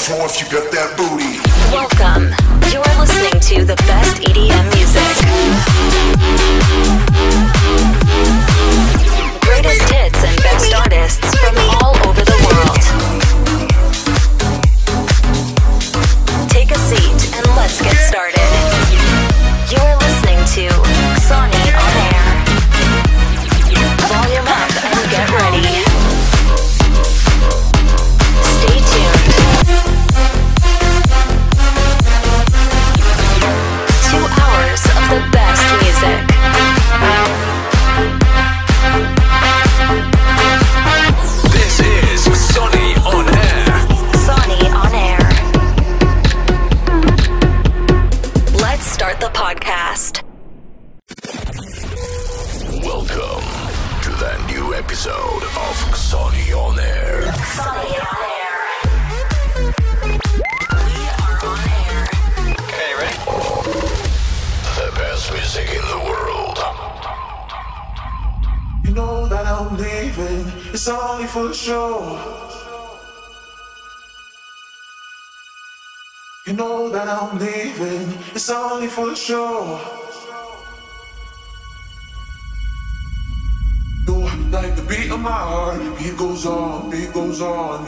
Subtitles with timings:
[0.00, 1.36] floor if you got that booty.
[1.68, 2.32] Welcome.
[2.72, 5.12] You are listening to the best EDM music.
[9.44, 12.80] Greatest hits and best artists from all over the world.
[16.48, 18.39] Take a seat and let's get started.
[78.80, 79.78] Only for show.
[84.06, 84.14] You
[84.50, 87.84] like the beat of my heart, beat goes on, beat goes on.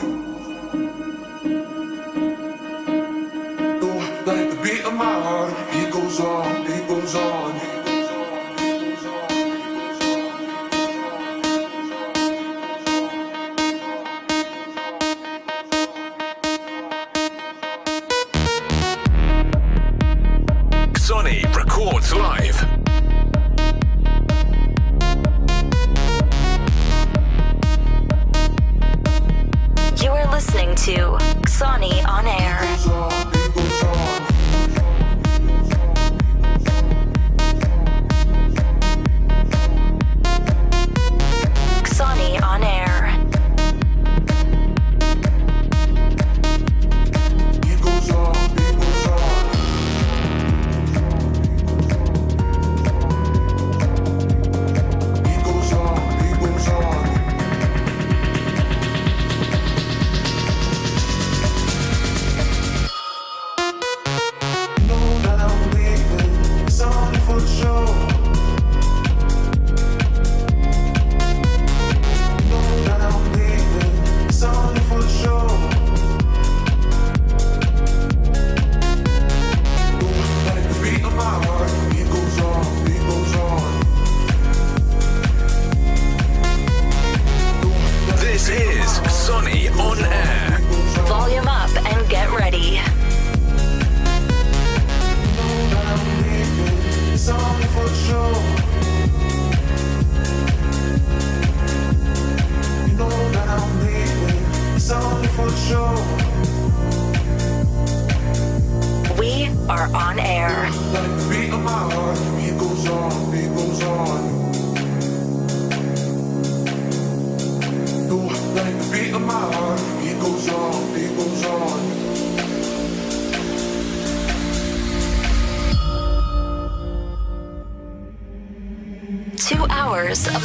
[3.81, 3.93] You
[4.27, 7.72] like the beat of my heart, beat goes on, beat goes on.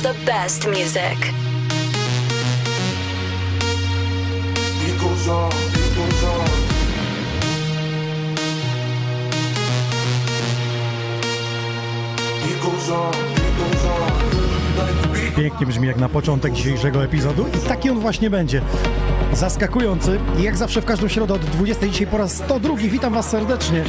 [0.07, 1.19] The best music.
[4.79, 6.47] Beat goes on, beat goes on.
[12.41, 13.13] Beat goes on,
[15.35, 18.61] Pięknie brzmi jak na początek dzisiejszego epizodu i taki on właśnie będzie.
[19.33, 23.29] Zaskakujący i jak zawsze w każdą środę od 20 dzisiaj po raz 102 witam Was
[23.29, 23.83] serdecznie.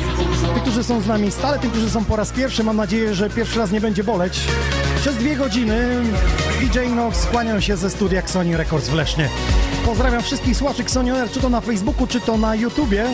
[0.55, 3.31] Tych, którzy są z nami stale, tych, którzy są po raz pierwszy, mam nadzieję, że
[3.31, 4.41] pierwszy raz nie będzie boleć.
[5.01, 6.03] Przez dwie godziny
[6.61, 9.29] DJ Nox skłaniam się ze studia Sony Records w Lesznie.
[9.85, 13.05] Pozdrawiam wszystkich słuchaczy Air, czy to na Facebooku, czy to na YouTubie,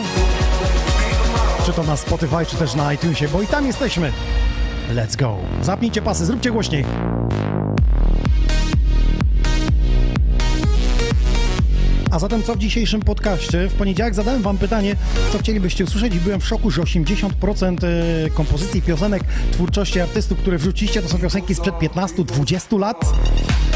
[1.65, 4.11] czy to na Spotify, czy też na iTunesie, bo i tam jesteśmy.
[4.93, 5.37] Let's go.
[5.61, 6.85] Zapnijcie pasy, zróbcie głośniej.
[12.15, 13.67] A zatem co w dzisiejszym podcaście?
[13.67, 14.95] W poniedziałek zadałem wam pytanie,
[15.31, 20.57] co chcielibyście usłyszeć i byłem w szoku, że 80% e, kompozycji piosenek twórczości artystów, które
[20.57, 23.05] wrzuciliście, to są piosenki sprzed 15-20 lat.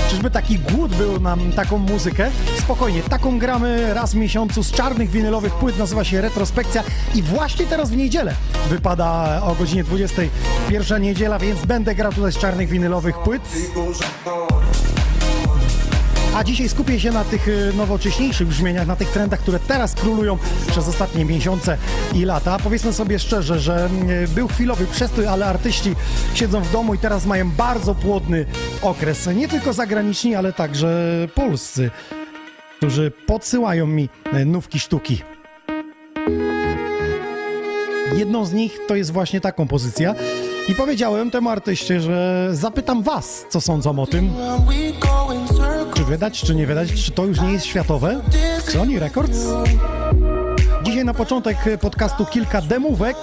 [0.09, 2.31] Czyżby taki głód był nam taką muzykę?
[2.57, 6.83] Spokojnie, taką gramy raz w miesiącu z czarnych winylowych płyt, nazywa się Retrospekcja
[7.15, 8.36] i właśnie teraz w niedzielę
[8.69, 10.21] wypada o godzinie 20.
[10.69, 13.41] Pierwsza niedziela, więc będę grał tutaj z czarnych winylowych płyt.
[16.39, 20.38] A dzisiaj skupię się na tych y, nowocześniejszych brzmieniach, na tych trendach, które teraz królują
[20.68, 21.77] przez ostatnie miesiące
[22.15, 22.57] i lata.
[22.63, 23.89] Powiedzmy sobie szczerze, że
[24.24, 25.95] y, był chwilowy przestój, ale artyści
[26.33, 28.45] siedzą w domu i teraz mają bardzo płodny
[28.81, 29.30] okres.
[29.36, 30.88] Nie tylko zagraniczni, ale także
[31.36, 31.91] polscy,
[32.77, 35.21] którzy podsyłają mi y, nówki sztuki.
[38.18, 40.15] Jedną z nich to jest właśnie ta kompozycja.
[40.68, 44.31] I powiedziałem temu artyście, że zapytam was, co sądzą o tym.
[46.00, 46.94] Czy wydać, czy nie wydać?
[46.94, 48.22] Czy to już nie jest światowe?
[48.68, 49.38] Sony Records?
[50.84, 53.18] Dzisiaj na początek podcastu kilka demówek,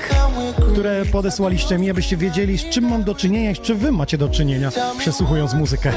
[0.73, 4.19] które podesłaliście mi, abyście wiedzieli, z czym mam do czynienia i z czym wy macie
[4.19, 5.93] do czynienia, przesłuchując muzykę.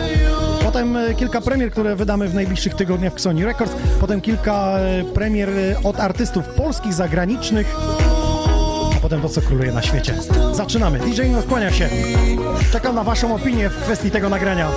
[0.64, 3.74] Potem e, kilka premier, które wydamy w najbliższych tygodniach w Sony Records.
[4.00, 7.76] Potem kilka e, premier e, od artystów polskich, zagranicznych
[8.98, 10.14] a potem to, co króluje na świecie.
[10.54, 11.00] Zaczynamy.
[11.00, 11.90] DJ Ino kłania się.
[12.72, 14.70] Czekam na Waszą opinię w kwestii tego nagrania.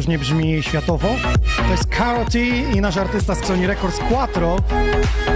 [0.00, 1.08] Czy to już nie brzmi światowo?
[1.56, 4.56] To jest Karol T i nasz artysta z Sony Records Quattro.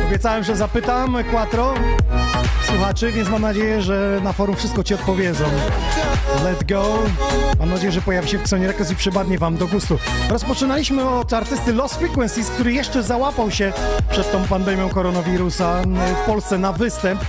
[0.09, 1.75] Obiecałem, że zapytam Quattro
[2.67, 5.45] słuchaczy, więc mam nadzieję, że na forum wszystko ci odpowiedzą.
[6.45, 6.99] Let go.
[7.59, 9.99] Mam nadzieję, że pojawi się w Sony Records i przypadnie wam do gustu.
[10.29, 13.73] Rozpoczynaliśmy od artysty Lost Frequencies, który jeszcze załapał się
[14.11, 15.83] przed tą pandemią koronawirusa
[16.23, 17.21] w Polsce na występ.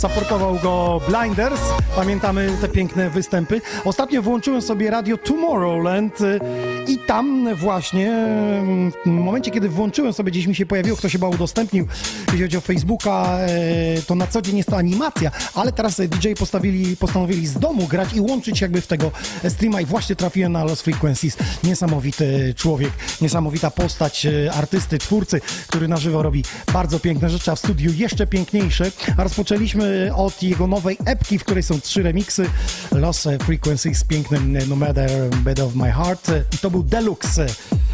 [0.00, 1.60] Supportował go Blinders.
[1.96, 3.60] Pamiętamy te piękne występy.
[3.84, 6.40] Ostatnio włączyłem sobie radio Tomorrowland y,
[6.88, 11.28] i tam właśnie mm, w momencie, kiedy włączyłem sobie, gdzieś mi się pojawiło, ktoś chyba
[11.28, 11.86] udostępnił,
[12.26, 16.32] jeśli chodzi o Facebooka, e, to na co dzień jest to animacja, ale teraz DJ
[16.38, 19.10] postawili, postanowili z domu grać i łączyć jakby w tego
[19.48, 21.36] streama i właśnie trafiłem na Lost Frequencies.
[21.64, 27.54] Niesamowity człowiek, niesamowita postać e, artysty, twórcy, który na żywo robi bardzo piękne rzeczy, a
[27.54, 28.92] w studiu jeszcze piękniejsze.
[29.16, 32.46] A rozpoczęliśmy od jego nowej epki, w której są trzy remiksy.
[32.92, 37.46] Lost Frequencies z pięknym No Matter Bed of My Heart i to był Deluxe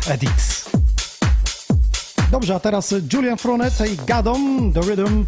[0.08, 0.64] Edit.
[2.30, 5.24] Dobrze, a teraz Julian Fronet i Gadon The Rhythm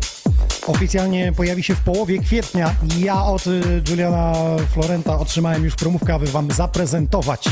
[0.67, 2.75] oficjalnie pojawi się w połowie kwietnia.
[2.99, 4.35] Ja od y, Juliana
[4.73, 7.49] Florenta otrzymałem już promówkę, aby wam zaprezentować.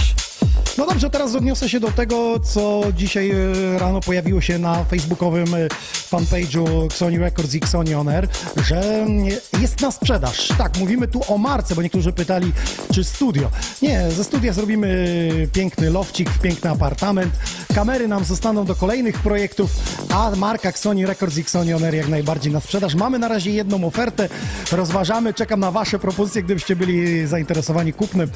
[0.79, 5.55] No dobrze, teraz odniosę się do tego, co dzisiaj y, rano pojawiło się na facebookowym
[5.55, 5.69] y,
[6.11, 9.07] fanpage'u Sony Records i Sony On Air, że
[9.55, 10.49] y, jest na sprzedaż.
[10.59, 12.53] Tak, mówimy tu o marce, bo niektórzy pytali,
[12.95, 13.51] czy studio.
[13.83, 17.35] Nie, ze studia zrobimy piękny lofcik, piękny apartament.
[17.75, 19.71] Kamery nam zostaną do kolejnych projektów,
[20.11, 22.95] a marka Sony Records i Sony On Air jak najbardziej na sprzedaż.
[22.95, 24.29] Mamy na razie jedną ofertę,
[24.73, 28.31] rozważamy, czekam na Wasze propozycje, gdybyście byli zainteresowani kupnem,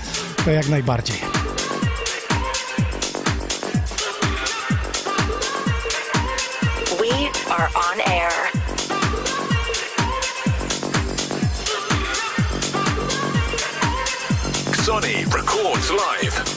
[0.44, 1.16] to jak najbardziej.
[7.60, 8.30] Are on air.
[14.80, 16.49] Sony records live.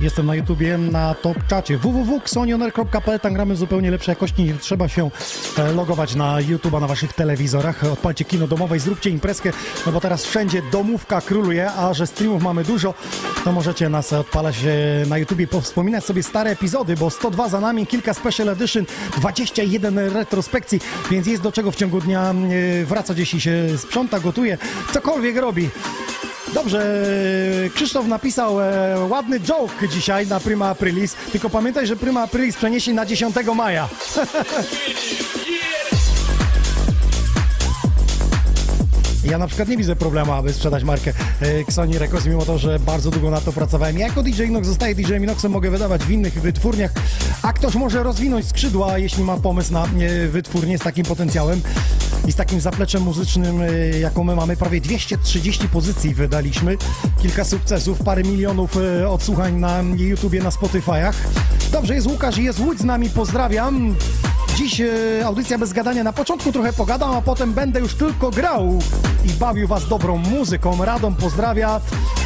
[0.00, 5.10] Jestem na YouTubie, na top czacie www.xonioner.pl, tam gramy zupełnie lepszej jakości, nie trzeba się
[5.58, 7.84] e, logować na YouTube'a na waszych telewizorach.
[7.84, 9.52] Odpalcie kino domowe i zróbcie imprezkę,
[9.86, 12.94] no bo teraz wszędzie domówka króluje, a że streamów mamy dużo,
[13.44, 17.86] to możecie nas odpalać e, na YouTubie, powspominać sobie stare epizody, bo 102 za nami,
[17.86, 18.84] kilka special edition,
[19.16, 20.80] 21 retrospekcji,
[21.10, 24.58] więc jest do czego w ciągu dnia e, wracać, jeśli się sprząta, gotuje,
[24.92, 25.70] cokolwiek robi.
[26.54, 27.04] Dobrze,
[27.74, 32.92] Krzysztof napisał e, ładny joke dzisiaj na Prima Aprilis, tylko pamiętaj, że Prima Aprilis przeniesie
[32.92, 33.88] na 10 maja.
[39.24, 41.12] Ja na przykład nie widzę problemu, aby sprzedać markę
[41.68, 43.98] e, Sony Records, mimo to, że bardzo długo na to pracowałem.
[43.98, 46.90] Ja jako DJ Inox zostaję DJ Inoxem, mogę wydawać w innych wytwórniach,
[47.42, 51.60] a ktoś może rozwinąć skrzydła, jeśli ma pomysł na e, wytwórnię z takim potencjałem
[52.26, 54.56] i z takim zapleczem muzycznym, e, jaką my mamy.
[54.56, 56.76] Prawie 230 pozycji wydaliśmy,
[57.22, 61.12] kilka sukcesów, parę milionów e, odsłuchań na YouTubie, na Spotify'ach.
[61.72, 63.94] Dobrze, jest Łukasz i jest Łódź z nami, pozdrawiam.
[64.56, 64.86] Dziś e,
[65.26, 66.04] audycja bez gadania.
[66.04, 68.78] Na początku trochę pogadam, a potem będę już tylko grał
[69.24, 70.84] i bawił was dobrą muzyką.
[70.84, 71.80] Radom pozdrawia.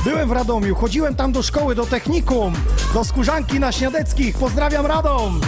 [0.05, 2.53] Byłem w Radomiu, chodziłem tam do szkoły, do technikum,
[2.95, 4.37] do skórzanki na Śniadeckich.
[4.37, 5.41] Pozdrawiam Radom!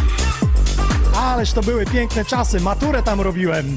[1.16, 3.76] Ależ to były piękne czasy, maturę tam robiłem.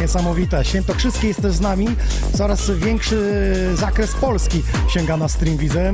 [0.00, 0.64] Niesamowite.
[0.64, 1.88] Świętokrzyskie jest też z nami.
[2.34, 5.92] Coraz większy zakres Polski sięga na stream, widzę.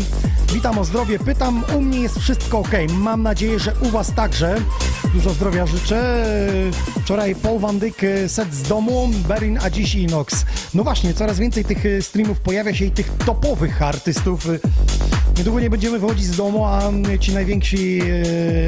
[0.52, 1.18] Witam o zdrowie.
[1.18, 2.70] Pytam, u mnie jest wszystko ok.
[2.92, 4.56] Mam nadzieję, że u Was także.
[5.14, 6.26] Dużo zdrowia życzę.
[7.02, 10.44] Wczoraj Paul Van Dyck set z domu, Berin, a dziś Inox.
[10.74, 14.46] No właśnie, coraz więcej tych streamów pojawia się i tych topowych artystów.
[15.38, 16.82] Niedługo nie będziemy wychodzić z domu, a
[17.20, 18.00] ci najwięksi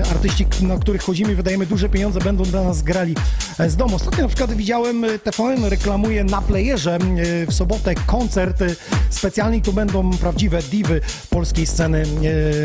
[0.00, 3.14] e, artyści, na których chodzimy, wydajemy duże pieniądze, będą dla nas grali
[3.58, 3.96] e, z domu.
[3.96, 8.66] Ostatnio na przykład widziałem, e, TVN reklamuje na playerze e, w sobotę koncert e,
[9.10, 9.60] specjalny.
[9.60, 11.00] Tu będą prawdziwe diwy
[11.30, 12.02] polskiej sceny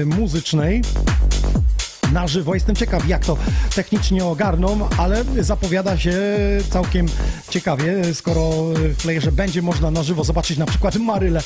[0.02, 0.82] e, muzycznej
[2.14, 2.54] na żywo.
[2.54, 3.38] Jestem ciekaw, jak to
[3.76, 6.14] technicznie ogarną, ale zapowiada się
[6.70, 7.06] całkiem
[7.50, 11.42] ciekawie, skoro w playerze będzie można na żywo zobaczyć na przykład Marylę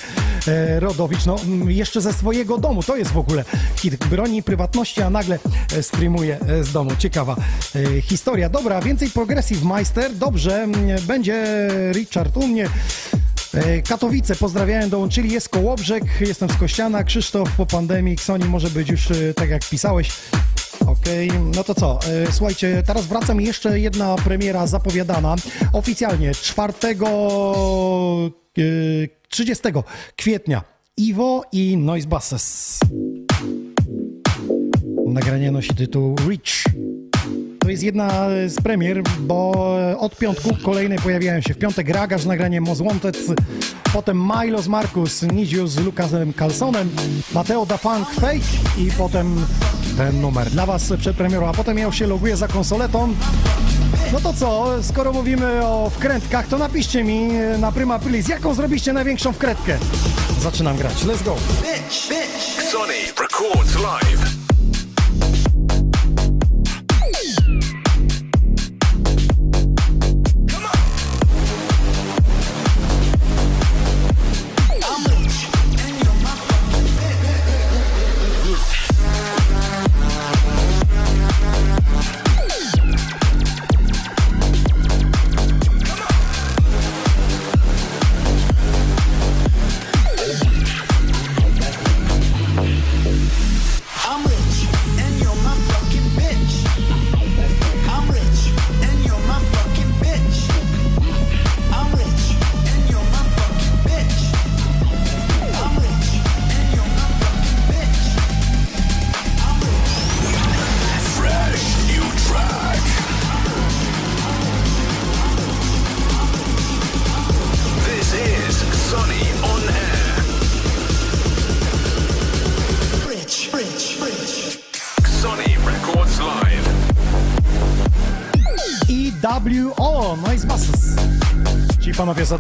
[0.48, 2.84] e, Rodowicz, no mm, jeszcze ze swojego domu.
[2.84, 3.96] To jest w ogóle hit.
[3.96, 5.40] Broni prywatności, a nagle
[5.78, 6.92] e, streamuje e, z domu.
[7.00, 7.36] Ciekawa
[8.02, 8.50] historia.
[8.50, 10.16] Dobra, więcej Progressive Meister.
[10.16, 12.70] Dobrze, mm, będzie Richard u mnie.
[13.54, 18.90] E, Katowice, pozdrawiałem, dołączyli, jest Kołobrzeg, jestem z Kościana, Krzysztof po pandemii, Sony może być
[18.90, 20.12] już e, tak jak pisałeś.
[20.88, 22.00] Okej, no to co?
[22.28, 25.36] E, Słuchajcie, teraz wracam jeszcze jedna premiera zapowiadana
[25.74, 28.64] oficjalnie 4, e,
[29.30, 29.64] 30
[30.16, 30.64] kwietnia.
[30.98, 32.80] Iwo i Noise Basses.
[35.08, 36.64] Nagranie nosi tytuł Rich.
[37.64, 38.10] To jest jedna
[38.48, 39.52] z premier, bo
[40.00, 41.54] od piątku kolejne pojawiają się.
[41.54, 43.18] W piątek Raga z nagraniem Most Wanted,
[43.94, 46.90] potem Milos Marcus, Niziu z Lukasem Carlsonem,
[47.34, 49.46] Mateo da Funk Fake i potem
[49.98, 53.14] ten numer dla Was przed premierą, a potem ja się loguję za konsoletą.
[54.14, 57.28] No to co, skoro mówimy o wkrętkach, to napiszcie mi
[57.60, 59.78] na Prima Aprilis, jaką zrobiliście największą wkrętkę.
[60.42, 61.36] Zaczynam grać, let's go.
[62.72, 64.34] Sony records live.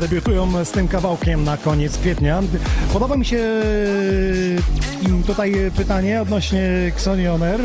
[0.04, 2.44] Zadebiutują z tym kawałkiem na koniec kwietnia.
[2.94, 3.40] Podoba mi się
[5.08, 7.60] im tutaj pytanie odnośnie Xoni On Air.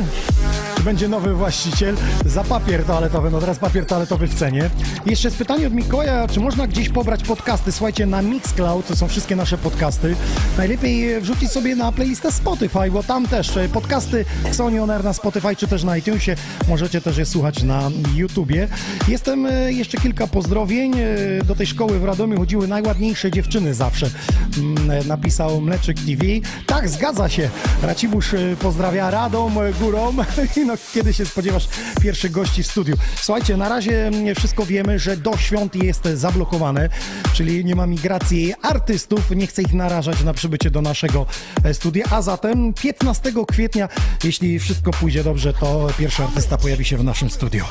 [0.85, 3.31] Będzie nowy właściciel za papier toaletowy.
[3.31, 4.71] No teraz papier toaletowy w cenie.
[5.07, 7.73] Jeszcze jest pytanie od Mikołaja, czy można gdzieś pobrać podcasty?
[7.73, 10.17] Słuchajcie, na Mixcloud to są wszystkie nasze podcasty.
[10.59, 15.13] Najlepiej wrzucić sobie na playlistę Spotify, bo tam też e, podcasty Sony On Air na
[15.13, 16.37] Spotify, czy też na iTunesie.
[16.69, 18.69] Możecie też je słuchać na YouTubie.
[19.09, 20.93] Jestem e, jeszcze kilka pozdrowień.
[20.99, 24.11] E, Do tej szkoły w Radomiu chodziły najładniejsze dziewczyny zawsze.
[24.59, 26.25] Mm, e, Napisał Mleczyk TV.
[26.67, 27.49] Tak, zgadza się.
[27.83, 30.15] Racibusz e, pozdrawia Radom e, górą.
[30.57, 31.69] I no, kiedy się spodziewasz
[32.03, 32.97] pierwszych gości w studiu?
[33.23, 36.89] Słuchajcie, na razie mm, wszystko wiemy, że do świąt jest zablokowane,
[37.33, 39.31] czyli nie ma migracji artystów.
[39.31, 41.27] Nie chcę ich narażać na przybycie do naszego
[41.65, 42.05] e, studia.
[42.11, 43.89] A zatem 15 kwietnia,
[44.25, 47.65] jeśli wszystko pójdzie dobrze, to pierwszy artysta pojawi się w naszym studiu.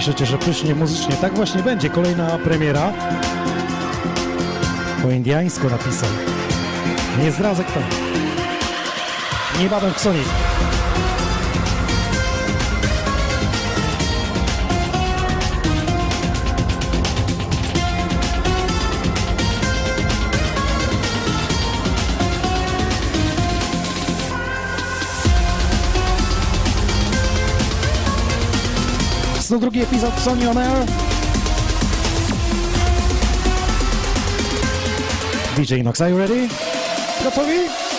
[0.00, 1.16] Piszecie, że pysznie muzycznie.
[1.16, 1.90] Tak właśnie będzie.
[1.90, 2.92] Kolejna premiera.
[5.02, 6.08] Po indiańsku napisał.
[7.22, 7.80] Nie zdradzę kto.
[9.60, 10.18] Niebawem w Sony.
[29.50, 30.86] To drugi epizod Sony On Air.
[35.56, 36.46] DJ Nox, are you ready?
[37.24, 37.89] Gotowi?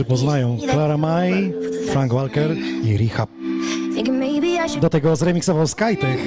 [0.00, 1.52] Niektórzy poznają Clara May,
[1.92, 3.30] Frank Walker i Rehab.
[4.80, 6.20] Do tego zremiksował Skytech.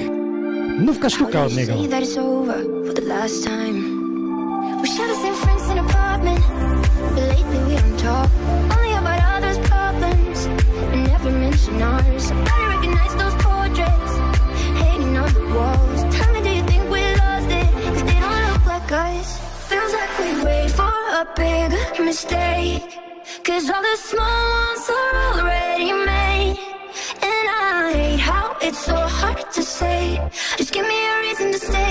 [0.80, 1.74] Nówka sztuka od niego.
[19.70, 23.03] Feels like we wait for a big mistake.
[23.63, 26.60] Cause all the small ones are already made.
[27.21, 30.19] And I hate how it's so hard to say.
[30.58, 31.83] Just give me a reason to stay.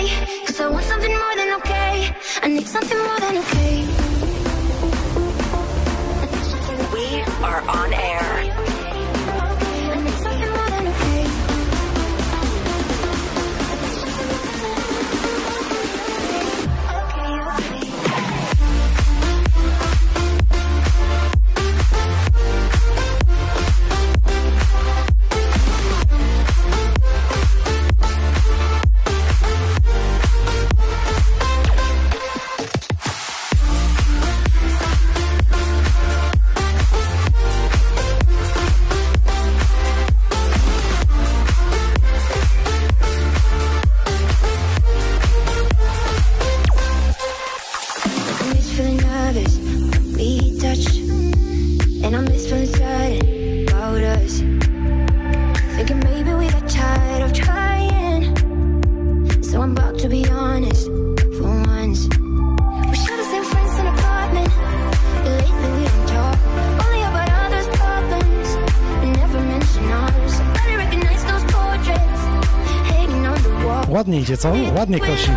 [74.23, 74.53] Idzie, co?
[74.79, 75.31] Ładnie kosi.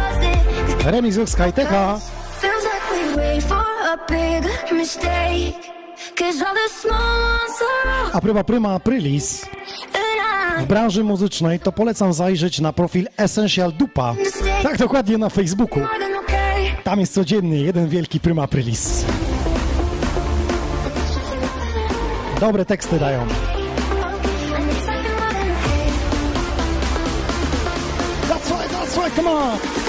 [0.86, 1.18] Remix
[3.16, 3.66] wait for
[8.14, 9.46] a pryma pryma aprilis
[10.60, 14.16] w branży muzycznej, to polecam zajrzeć na profil Essential Dupa.
[14.64, 15.80] Tak dokładnie na Facebooku.
[16.84, 19.06] Tam jest codziennie jeden wielki pryma aprilis.
[22.40, 23.28] Dobre teksty dają.
[29.16, 29.85] Come on!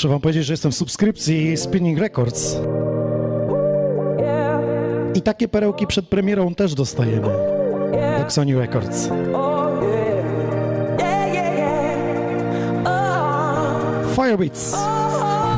[0.00, 2.56] Muszę wam powiedzieć, że jestem w subskrypcji Spinning Records.
[5.14, 7.28] I takie perełki przed premierą też dostajemy.
[8.24, 9.08] Do Sony Records.
[14.14, 14.72] Firebeats.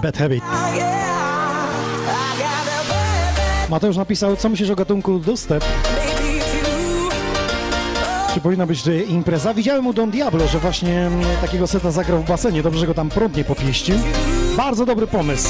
[0.02, 0.44] Bad Habit.
[3.70, 5.64] Mateusz napisał, co myślisz o gatunku dubstep?
[8.34, 9.54] Czy powinna być impreza?
[9.54, 12.62] Widziałem u Don Diablo, że właśnie takiego seta zagrał w basenie.
[12.62, 13.94] Dobrze, że go tam prądnie popieścił.
[14.56, 15.48] Bardzo dobry pomysł.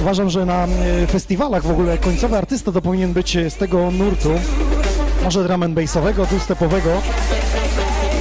[0.00, 4.30] Uważam, że na mm, festiwalach w ogóle końcowy artysta to powinien być z tego nurtu.
[5.24, 7.02] Może drum and bassowego, dubstepowego.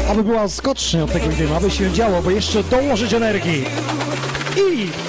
[0.09, 3.65] Aby była skocznie od tego wideo, aby się działo, bo jeszcze dołożyć energii.
[4.57, 5.06] I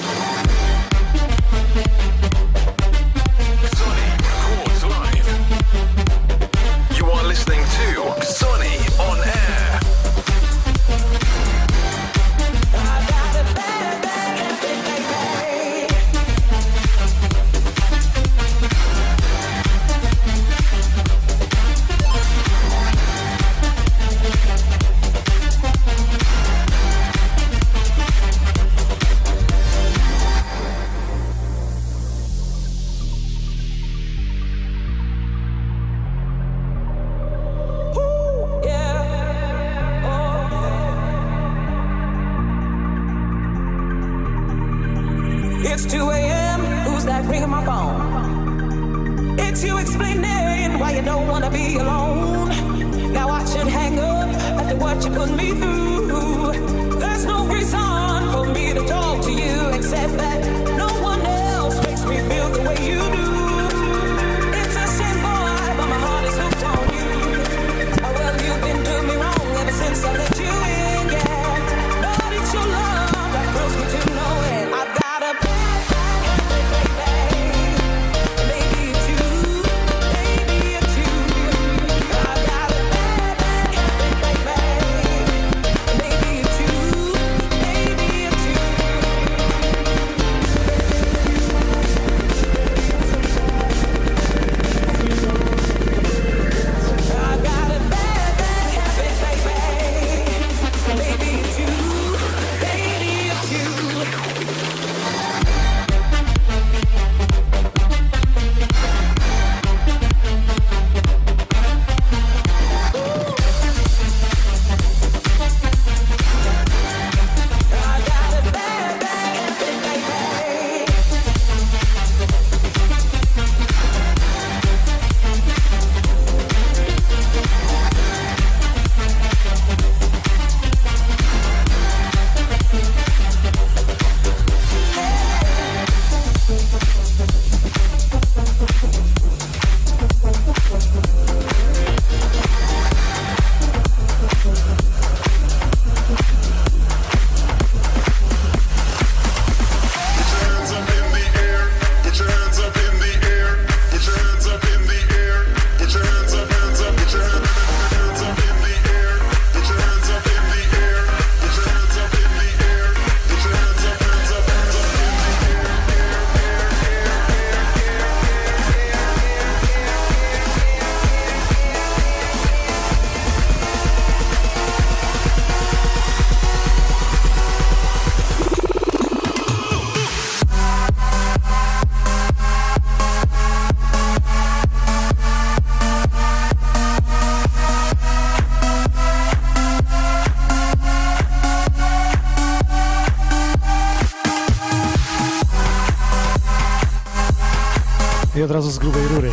[198.59, 199.31] razu z grubej rury.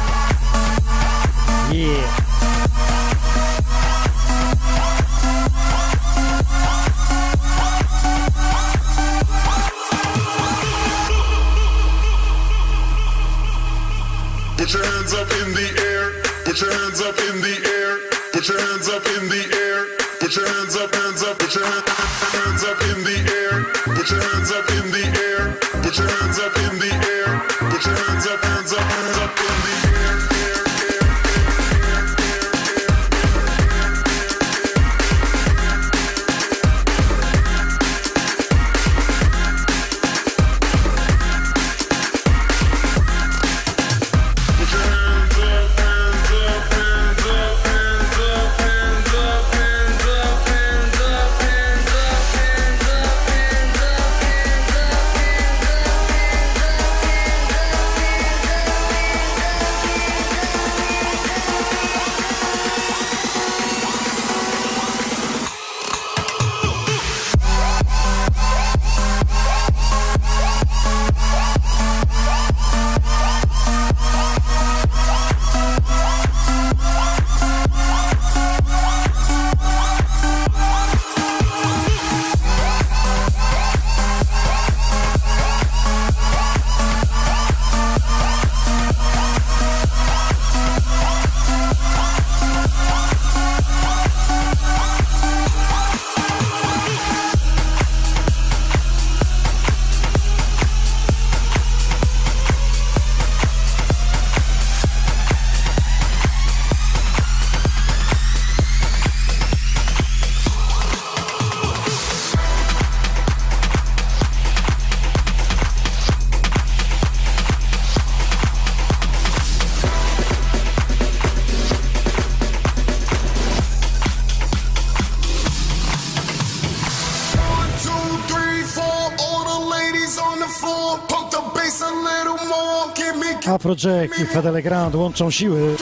[133.66, 135.76] Project i Fedele Grand łączą siły.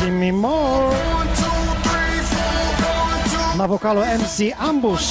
[0.00, 0.96] Give me more.
[3.56, 5.02] Na wokalu MC Ambush.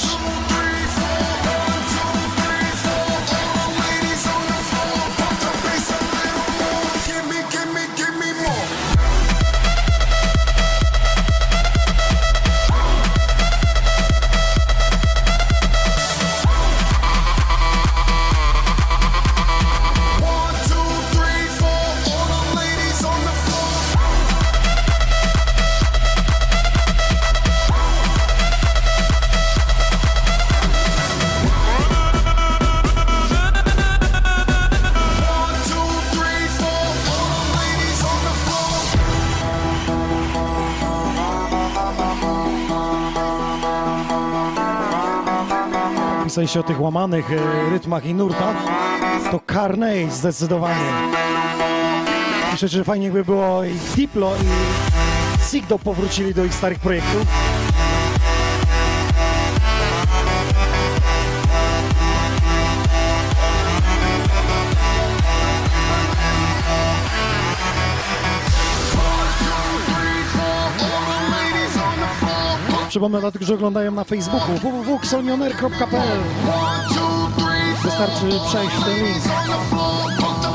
[46.48, 48.56] się o tych łamanych e, rytmach i nurtach,
[49.30, 50.90] to Carnage zdecydowanie.
[52.52, 54.46] Myślę, że fajnie by było i Diplo i
[55.50, 57.45] Sigdo powrócili do ich starych projektów.
[72.96, 76.18] Przypomnę dla tych, że oglądają na Facebooku www.xolmioner.pl
[77.82, 79.24] Wystarczy przejść w ten link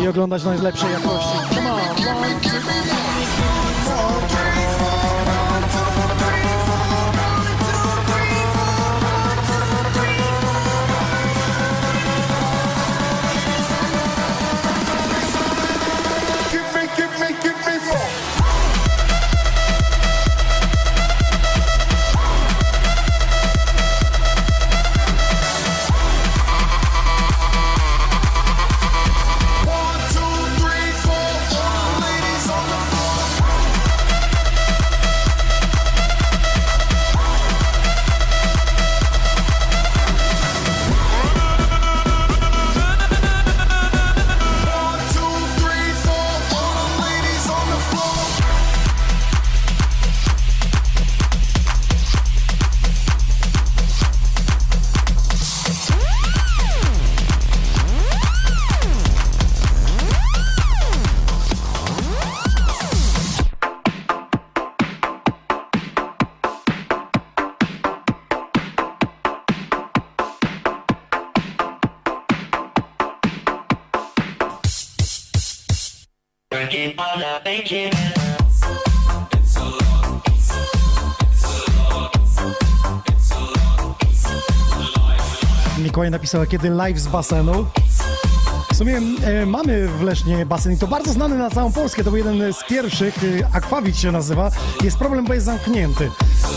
[0.01, 1.55] i oglądać najlepszej jakości.
[1.55, 2.90] Come on, one, two,
[86.01, 87.65] Mikołaj napisał, kiedy live z basenu.
[88.73, 92.03] W sumie e, mamy w Lesznie basen i to bardzo znany na całą Polskę.
[92.03, 94.51] To był jeden z pierwszych, e, Aquavit się nazywa.
[94.83, 96.09] Jest problem, bo jest zamknięty.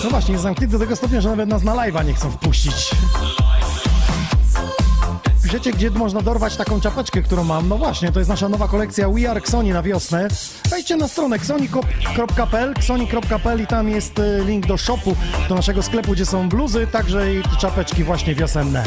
[0.05, 2.91] No właśnie, jest zamknięty do tego stopnia, że nawet nas na live'a nie chcą wpuścić.
[5.55, 7.69] Wiecie, gdzie można dorwać taką czapeczkę, którą mam?
[7.69, 10.29] No właśnie, to jest nasza nowa kolekcja We Are Xoni na wiosnę.
[10.71, 15.17] Wejdźcie na stronę xoni.pl, xoni.pl i tam jest e, link do shopu,
[15.49, 18.85] do naszego sklepu, gdzie są bluzy, także i czapeczki właśnie wiosenne.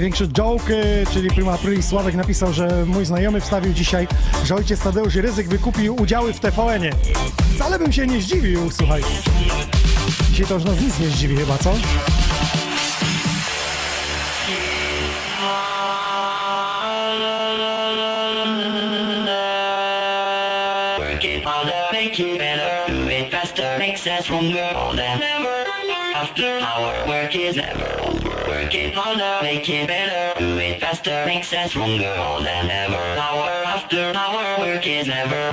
[0.00, 0.74] Największy joke,
[1.12, 4.08] czyli Prima Aprilis Sławek napisał, że mój znajomy wstawił dzisiaj,
[4.44, 6.92] że ojciec Tadeusz Ryzyk wykupił udziały w TVN-ie.
[7.54, 9.02] Wcale bym się nie zdziwił, słuchaj.
[10.30, 11.74] Dzisiaj to już nas nic nie zdziwi chyba, co?
[26.14, 27.56] After our work is
[28.94, 32.96] the making better Do it faster Makes us stronger more than ever.
[32.96, 35.52] Hour after hour Work is never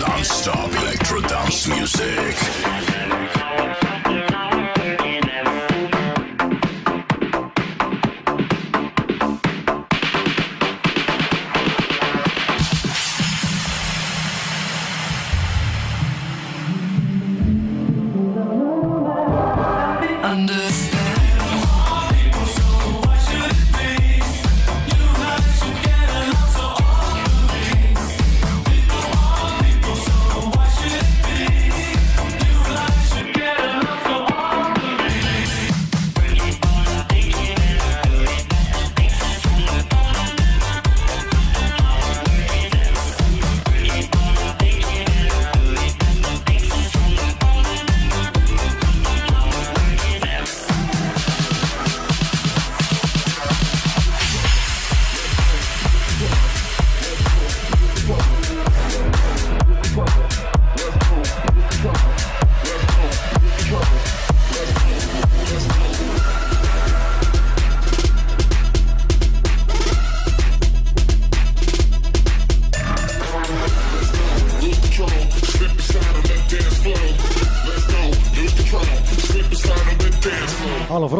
[0.00, 3.37] Non-stop electro dance music.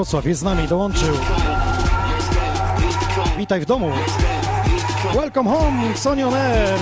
[0.09, 1.14] Wrocław jest z nami, dołączył.
[3.38, 3.90] Witaj w domu.
[5.14, 6.78] Welcome home, Sony on Air.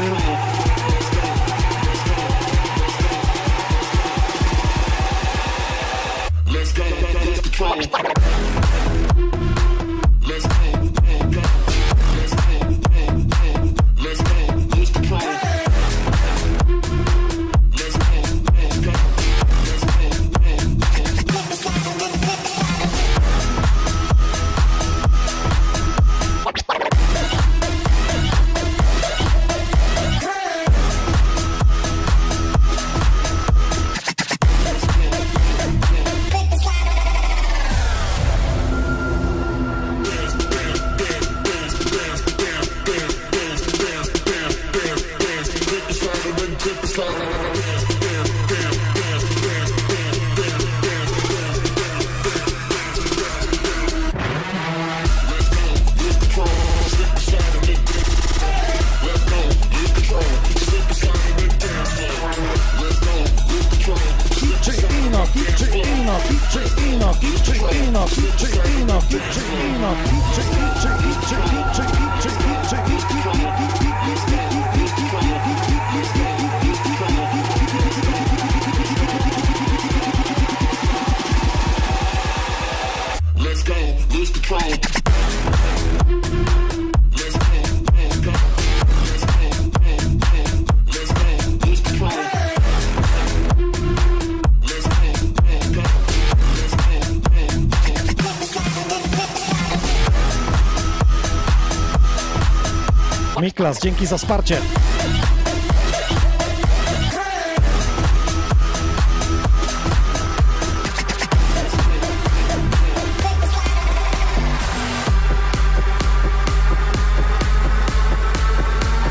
[103.47, 104.59] Miklas, dzięki za wsparcie.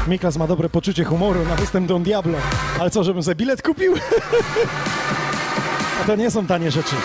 [0.08, 2.38] Miklas ma dobre poczucie humoru na występ Don Diablo.
[2.80, 3.94] Ale co, żebym sobie bilet kupił?
[6.02, 6.96] A to nie są tanie rzeczy.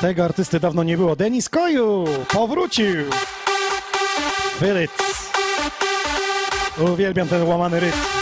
[0.00, 1.16] Tego artysty dawno nie było.
[1.16, 2.96] Denis Koju powrócił.
[4.60, 4.88] Feel.
[6.92, 8.15] Uwielbiam ten łamany rytm.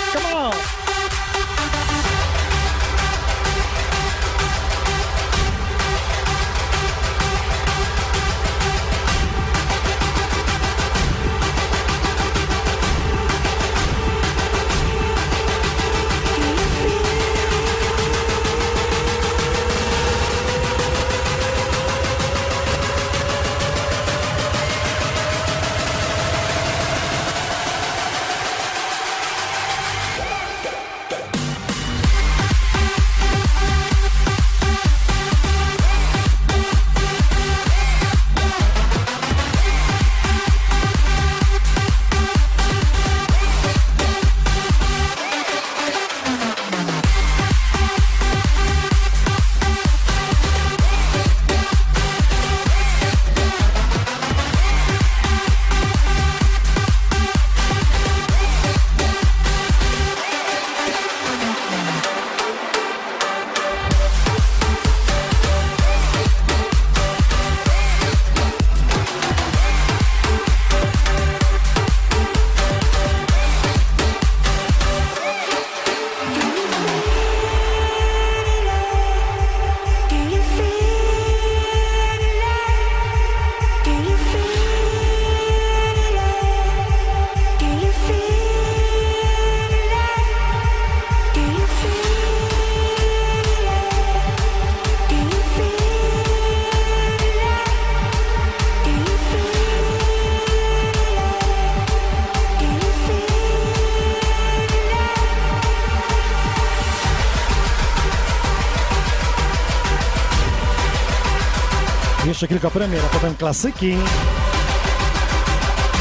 [112.64, 113.96] Kilka premier, a potem klasyki.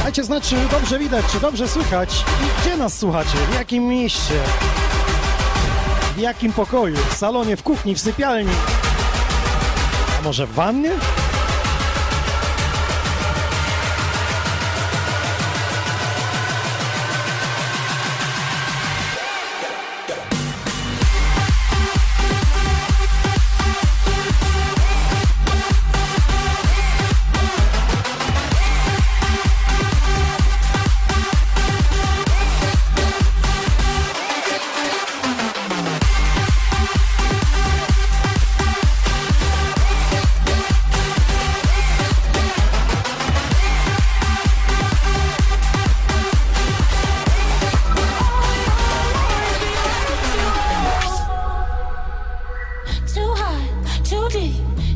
[0.03, 4.33] Dajcie znać, czy dobrze widać, czy dobrze słychać i gdzie nas słuchacie, w jakim mieście,
[6.15, 8.51] w jakim pokoju, w salonie, w kuchni, w sypialni,
[10.19, 10.91] a może w wannie?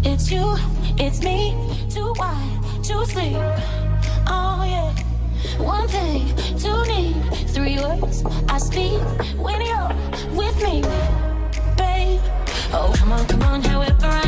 [0.03, 0.55] It's you,
[0.97, 1.55] it's me.
[1.89, 3.37] Too wide, too sleep.
[4.27, 4.93] Oh yeah.
[5.63, 7.15] One thing, two need.
[7.49, 9.01] Three words I speak
[9.37, 9.89] when you're
[10.35, 10.81] with me,
[11.77, 12.21] babe.
[12.71, 13.61] Oh come on, come on.
[13.63, 14.26] However I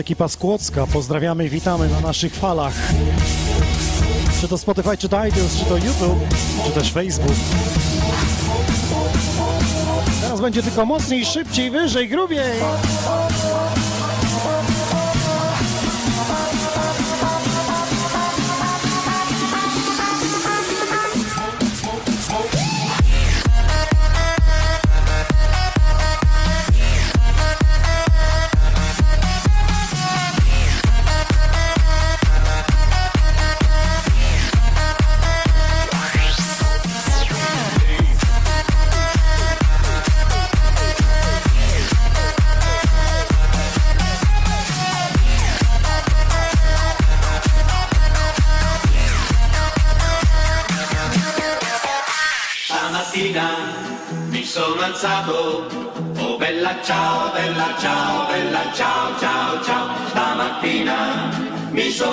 [0.00, 0.36] ekipa z
[0.86, 2.74] Pozdrawiamy i witamy na naszych falach.
[4.40, 6.18] Czy to Spotify, czy to iTunes, czy to YouTube,
[6.66, 7.36] czy też Facebook.
[10.22, 12.60] Teraz będzie tylko mocniej, szybciej, wyżej, grubiej.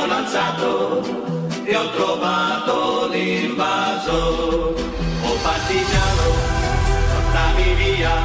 [0.07, 1.01] lanciato
[1.63, 4.81] e ho trovato l'invasore.
[5.23, 6.27] Oh partigiano,
[7.13, 8.15] portami via,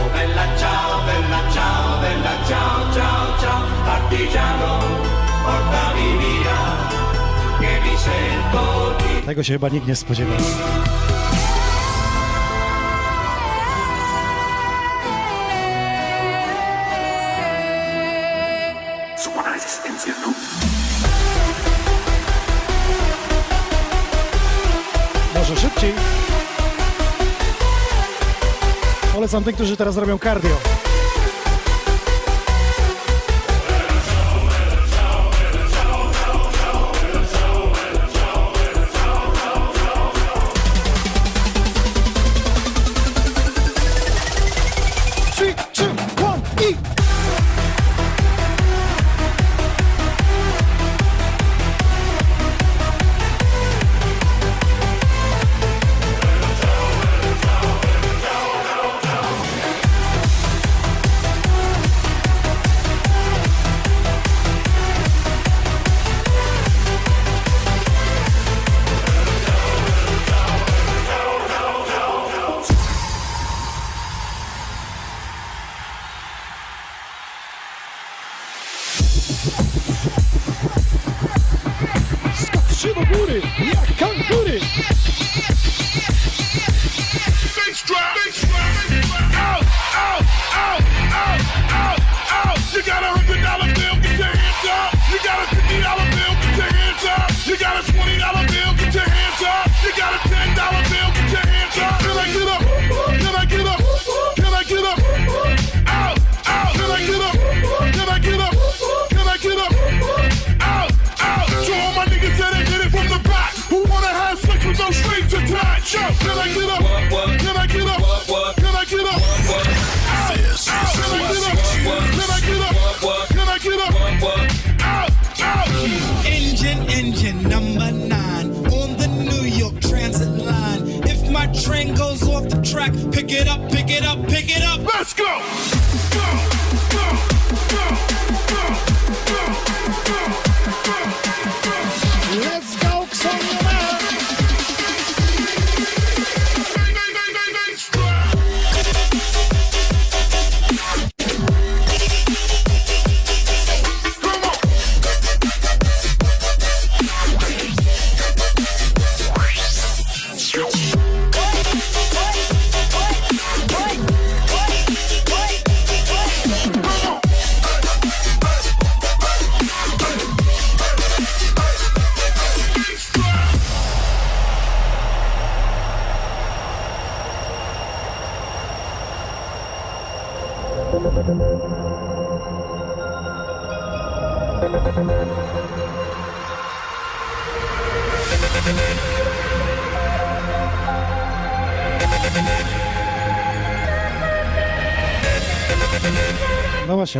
[0.00, 3.62] oh bella ciao, bella ciao, bella ciao, ciao, ciao.
[3.84, 4.70] Partigiano,
[5.44, 6.58] portami via,
[7.60, 9.26] che mi sento di...
[9.26, 10.93] Tego się chyba nikt nie spodziewał.
[25.54, 25.92] nieco szybciej.
[29.12, 30.83] Polecam tym, którzy teraz robią cardio.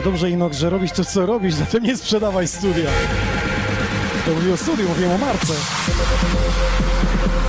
[0.05, 2.91] Dobrze Inok, że robisz to, co robisz, zatem nie sprzedawaj studia.
[4.27, 5.53] To mówię o studiu, mówię o marce.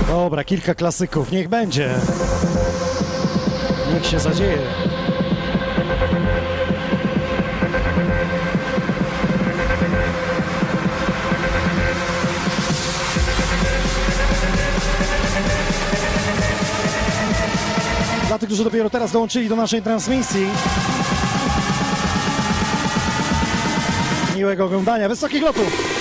[0.08, 1.94] Dobra, kilka klasyków, niech będzie.
[3.94, 4.58] Niech się zadzieje.
[18.28, 20.46] Dla tych, którzy dopiero teraz dołączyli do naszej transmisji,
[24.36, 25.95] miłego oglądania, wysokich lotów!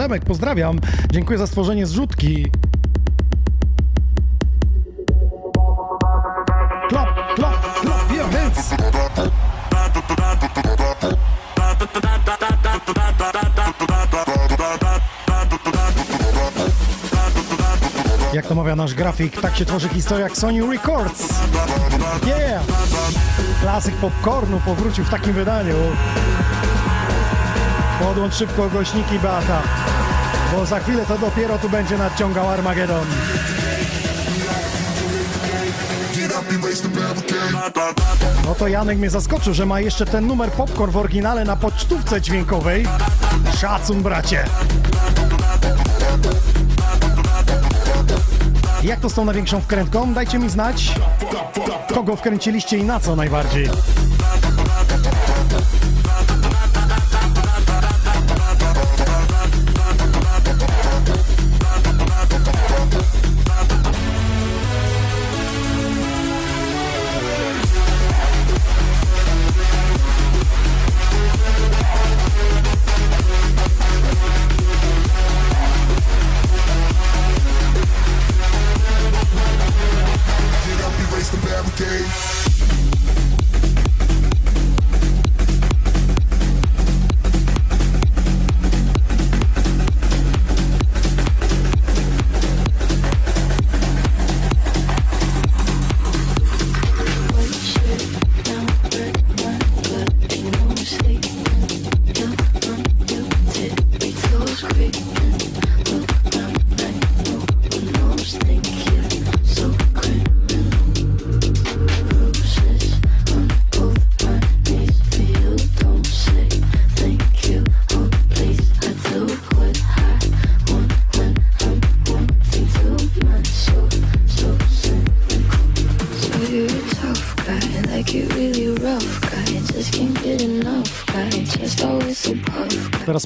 [0.00, 0.80] Przemek, pozdrawiam.
[1.10, 2.46] Dziękuję za stworzenie zrzutki.
[6.88, 8.00] Klap, klap, klap.
[18.32, 21.28] Jak to mawia nasz grafik, tak się tworzy historia jak Sony Records.
[22.26, 22.62] Yeah!
[23.60, 25.74] Klasyk popcornu powrócił w takim wydaniu.
[28.00, 29.62] Podłącz szybko głośniki Beata,
[30.52, 33.06] bo za chwilę to dopiero tu będzie nadciągał Armagedon.
[38.44, 42.20] No to Janek mnie zaskoczył, że ma jeszcze ten numer popcorn w oryginale na pocztówce
[42.20, 42.86] dźwiękowej.
[43.58, 44.44] Szacun, bracie.
[48.82, 50.14] Jak to z tą największą wkrętką?
[50.14, 50.94] Dajcie mi znać,
[51.94, 53.68] kogo wkręciliście i na co najbardziej.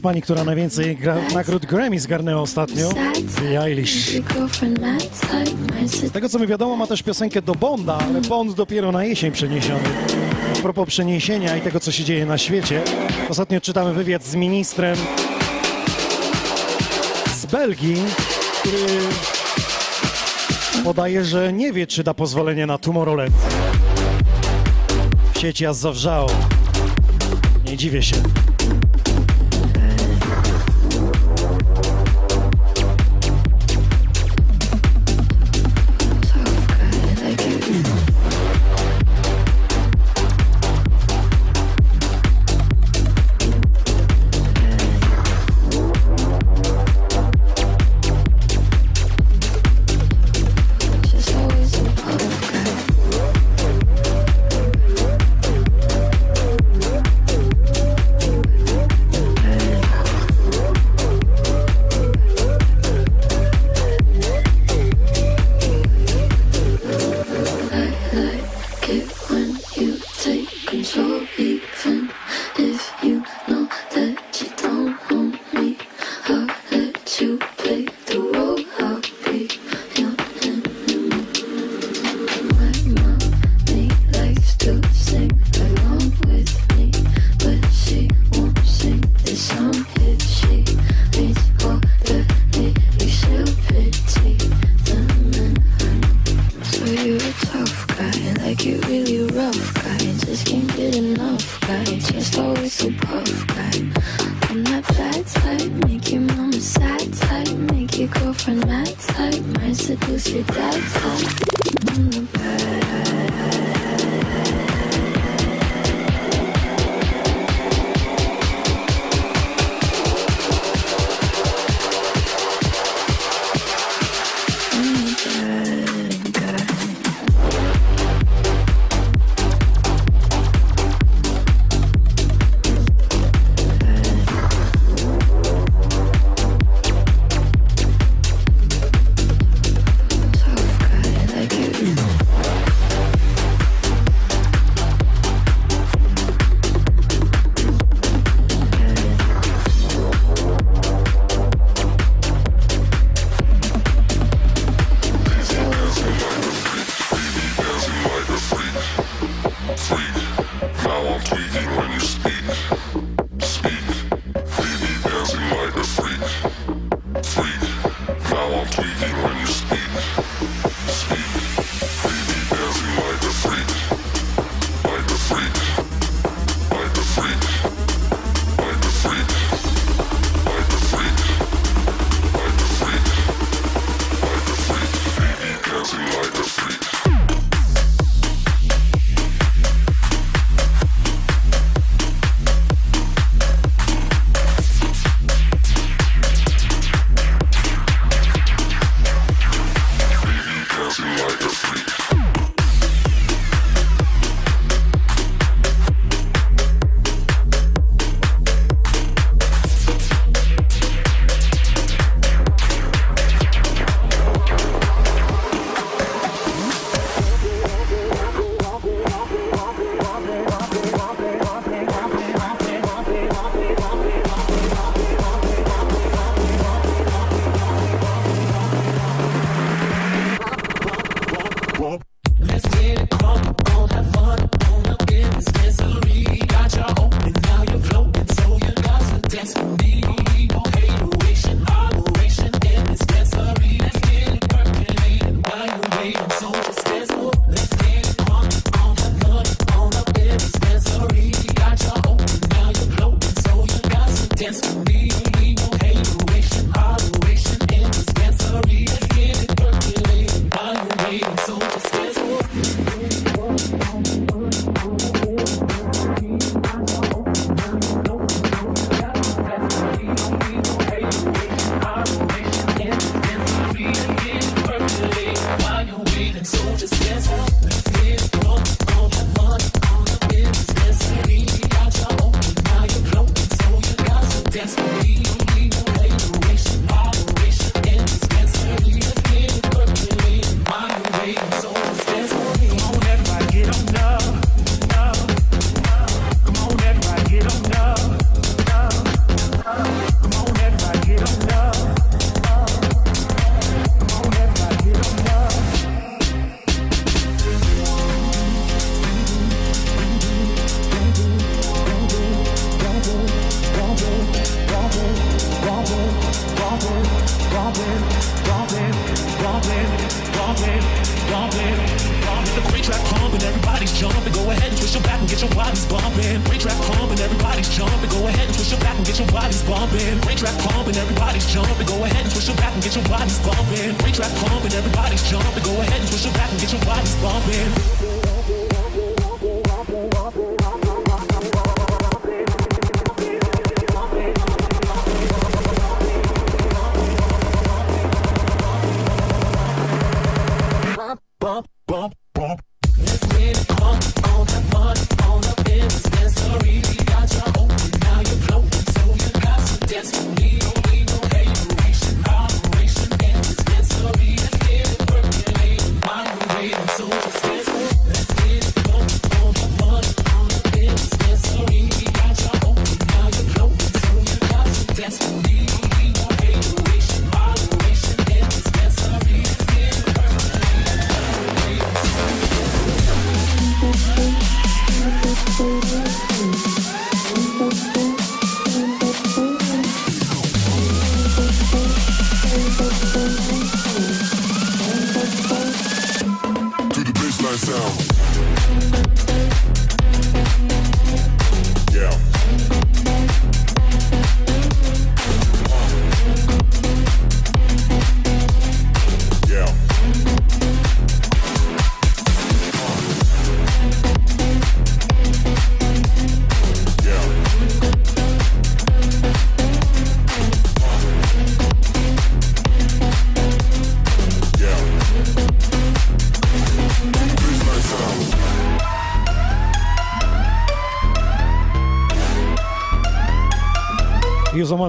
[0.05, 0.99] pani, która najwięcej
[1.35, 2.89] nagród Grammy zgarnęła ostatnio,
[3.41, 4.11] Billie Eilish.
[5.87, 9.33] Z tego co mi wiadomo, ma też piosenkę do Bonda, ale Bond dopiero na jesień
[9.33, 9.85] przeniesiony.
[10.59, 12.83] A propos przeniesienia i tego, co się dzieje na świecie,
[13.29, 14.97] ostatnio czytamy wywiad z ministrem
[17.37, 17.97] z Belgii,
[18.61, 18.99] który
[20.85, 23.35] podaje, że nie wie, czy da pozwolenie na Tomorrowland.
[25.35, 26.31] W sieci aż zawrzało.
[27.67, 28.17] Nie dziwię się.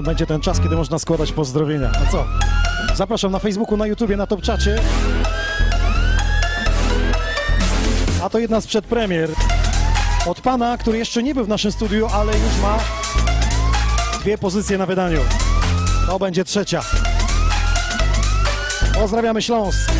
[0.06, 1.90] będzie ten czas, kiedy można składać pozdrowienia.
[2.00, 2.24] No co?
[2.94, 4.78] Zapraszam na Facebooku, na YouTubie, na Topczacie.
[8.22, 9.30] A to jedna z przedpremier
[10.26, 12.78] od pana, który jeszcze nie był w naszym studiu, ale już ma
[14.20, 15.20] dwie pozycje na wydaniu.
[16.06, 16.82] To będzie trzecia.
[18.94, 19.90] Pozdrawiamy Śląsk.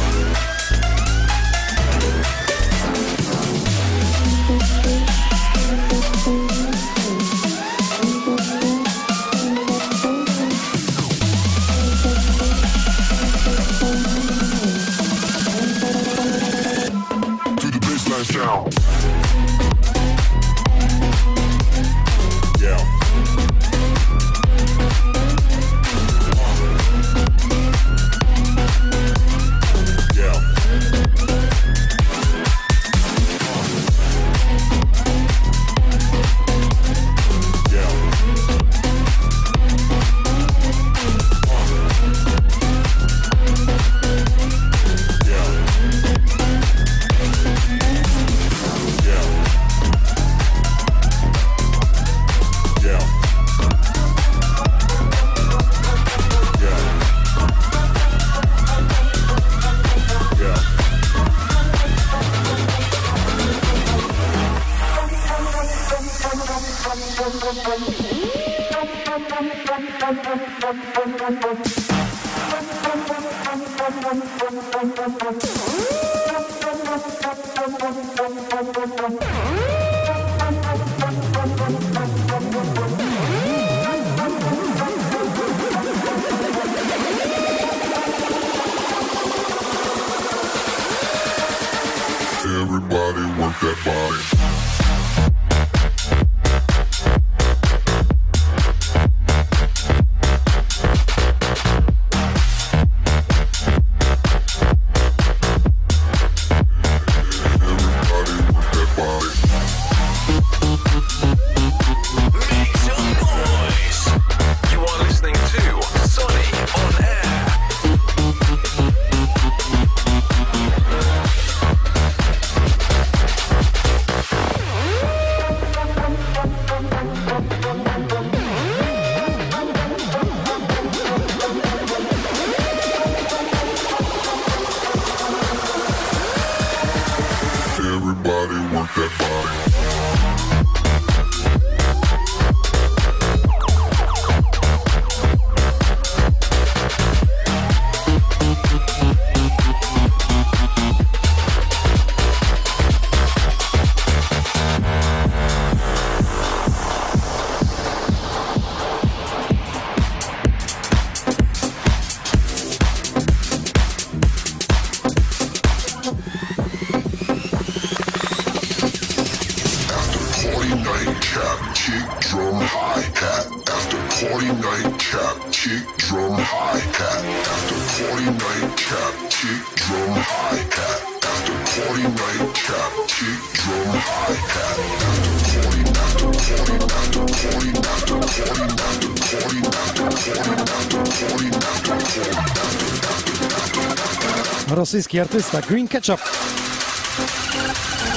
[194.76, 196.20] Rosyjski artysta Green Ketchup.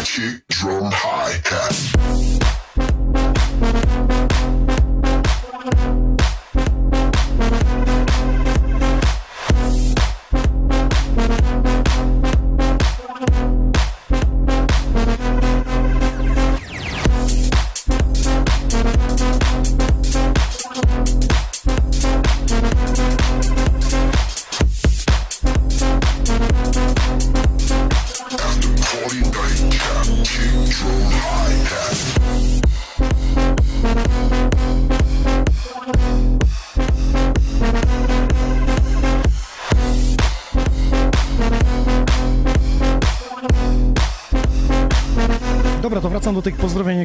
[0.04, 1.99] kick drum hi hat.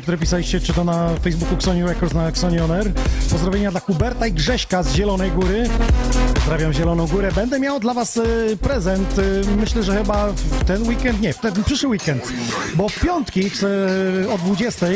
[0.04, 2.92] Które pisaliście, czy to na Facebooku Xoni Records, na Xoni On Air.
[3.30, 5.68] Pozdrowienia dla Huberta i Grześka z Zielonej Góry.
[6.34, 7.32] Pozdrawiam Zieloną Górę.
[7.34, 8.22] Będę miał dla Was e,
[8.60, 9.16] prezent.
[9.18, 12.32] e, Myślę, że chyba w ten weekend, nie, w ten przyszły weekend,
[12.74, 13.68] bo w piątki chcę
[14.34, 14.86] o 20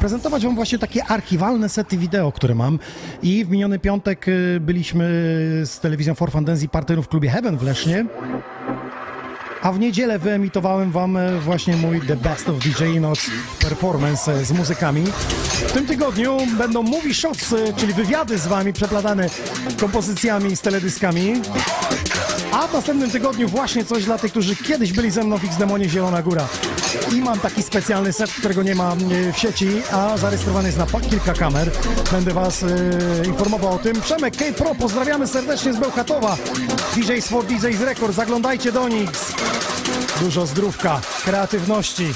[0.00, 2.78] prezentować Wam właśnie takie archiwalne sety wideo, które mam.
[3.22, 4.26] I w miniony piątek
[4.60, 5.04] byliśmy
[5.64, 6.30] z telewizją For
[6.62, 8.06] i partnerów w klubie Heaven w Lesznie.
[9.66, 14.44] A w niedzielę wyemitowałem wam e, właśnie mój The Best of DJ Noc performance e,
[14.44, 15.04] z muzykami.
[15.68, 19.28] W tym tygodniu będą movie shots, e, czyli wywiady z wami przeplatane
[19.80, 21.32] kompozycjami z teledyskami.
[22.56, 25.88] A w następnym tygodniu właśnie coś dla tych, którzy kiedyś byli ze mną w X-Demonie
[25.88, 26.48] Zielona Góra.
[27.12, 31.00] I mam taki specjalny set, którego nie ma e, w sieci, a zarejestrowany jest na
[31.00, 31.70] kilka kamer.
[32.12, 32.66] Będę was e,
[33.26, 34.00] informował o tym.
[34.00, 36.36] Przemek K-Pro, pozdrawiamy serdecznie z Bełchatowa.
[36.96, 39.10] DJs for DJs Record, zaglądajcie do nich.
[40.20, 42.14] Dużo zdrówka, kreatywności.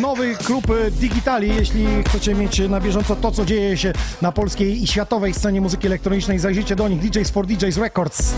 [0.00, 4.86] Nowy klub Digitali, jeśli chcecie mieć na bieżąco to, co dzieje się na polskiej i
[4.86, 7.00] światowej scenie muzyki elektronicznej, zajrzyjcie do nich.
[7.00, 8.34] DJs for DJs Records.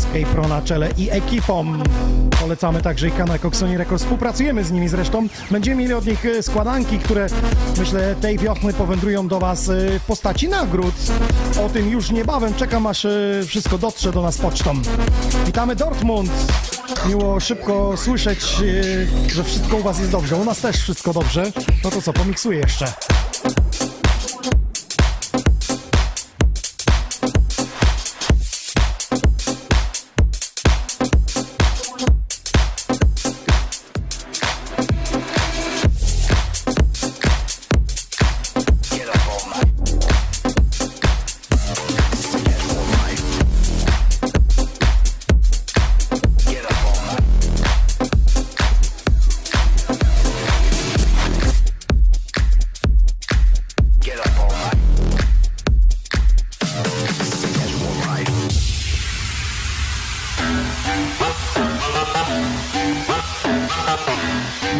[0.00, 1.72] Z K-Pro na czele i ekipą.
[2.40, 4.02] Polecamy także i kanał Coxoni Records.
[4.02, 5.26] Współpracujemy z nimi zresztą.
[5.50, 7.26] Będziemy mieli od nich e, składanki, które
[7.78, 10.94] myślę tej wiosny powędrują do Was e, w postaci nagród.
[11.66, 12.54] O tym już niebawem.
[12.54, 13.10] Czekam aż e,
[13.46, 14.74] wszystko dotrze do nas pocztą.
[15.46, 16.30] Witamy Dortmund.
[17.08, 18.56] Miło szybko słyszeć,
[19.26, 20.36] że wszystko u Was jest dobrze.
[20.36, 21.42] U nas też wszystko dobrze.
[21.84, 22.92] No to co, pomiksuję jeszcze.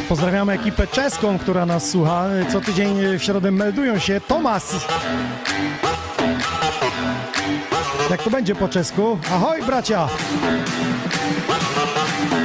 [0.08, 2.24] Pozdrawiamy ekipę czeską, która nas słucha.
[2.52, 4.20] Co tydzień w środę meldują się.
[4.20, 4.74] Tomas!
[8.10, 9.18] Jak to będzie po czesku?
[9.32, 10.08] Ahoj, bracia!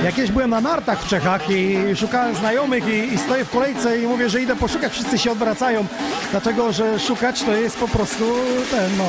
[0.04, 4.00] Jak kiedyś byłem na nartach w Czechach i szukałem znajomych i, i stoję w kolejce
[4.00, 5.86] i mówię, że idę poszukać, wszyscy się odwracają,
[6.32, 8.36] dlatego że szukać to jest po prostu
[8.72, 9.06] ten, no...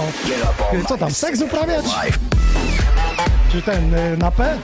[0.89, 1.85] Co tam, seks uprawiać?
[3.57, 4.59] Czy ten, y, na P?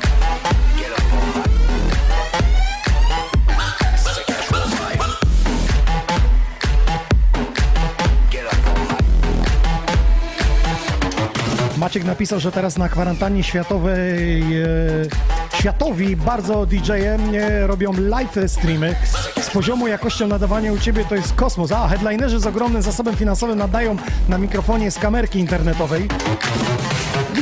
[11.77, 18.95] Maciek napisał, że teraz na kwarantannie światowej e, światowi bardzo DJ-e robią live streamy.
[19.41, 21.73] Z poziomu jakością nadawania u Ciebie to jest kosmos.
[21.73, 23.97] A, headlinerzy z ogromnym zasobem finansowym nadają
[24.29, 26.09] na mikrofonie z kamerki internetowej.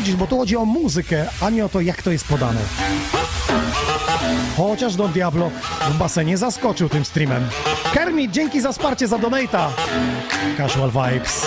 [0.00, 2.60] Widzisz, bo tu chodzi o muzykę, a nie o to, jak to jest podane.
[4.56, 5.50] Chociaż Don Diablo
[5.90, 7.48] w basenie zaskoczył tym streamem.
[7.92, 9.70] Kermit, dzięki za wsparcie, za donata.
[10.56, 11.46] Casual Vibes.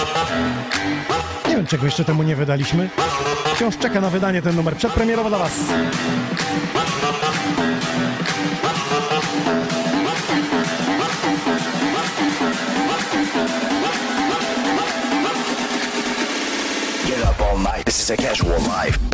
[1.47, 2.89] Nie wiem, czego jeszcze temu nie wydaliśmy.
[3.55, 4.75] Wciąż czeka na wydanie ten numer.
[4.75, 5.53] Przedpremierowo dla Was.
[18.03, 19.12] Is a casual life.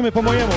[0.00, 0.49] Gonimy po mojemu.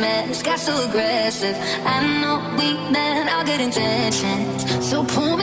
[0.00, 1.56] mess got so aggressive.
[1.84, 4.64] I know we meant all good intentions.
[4.88, 5.36] So pull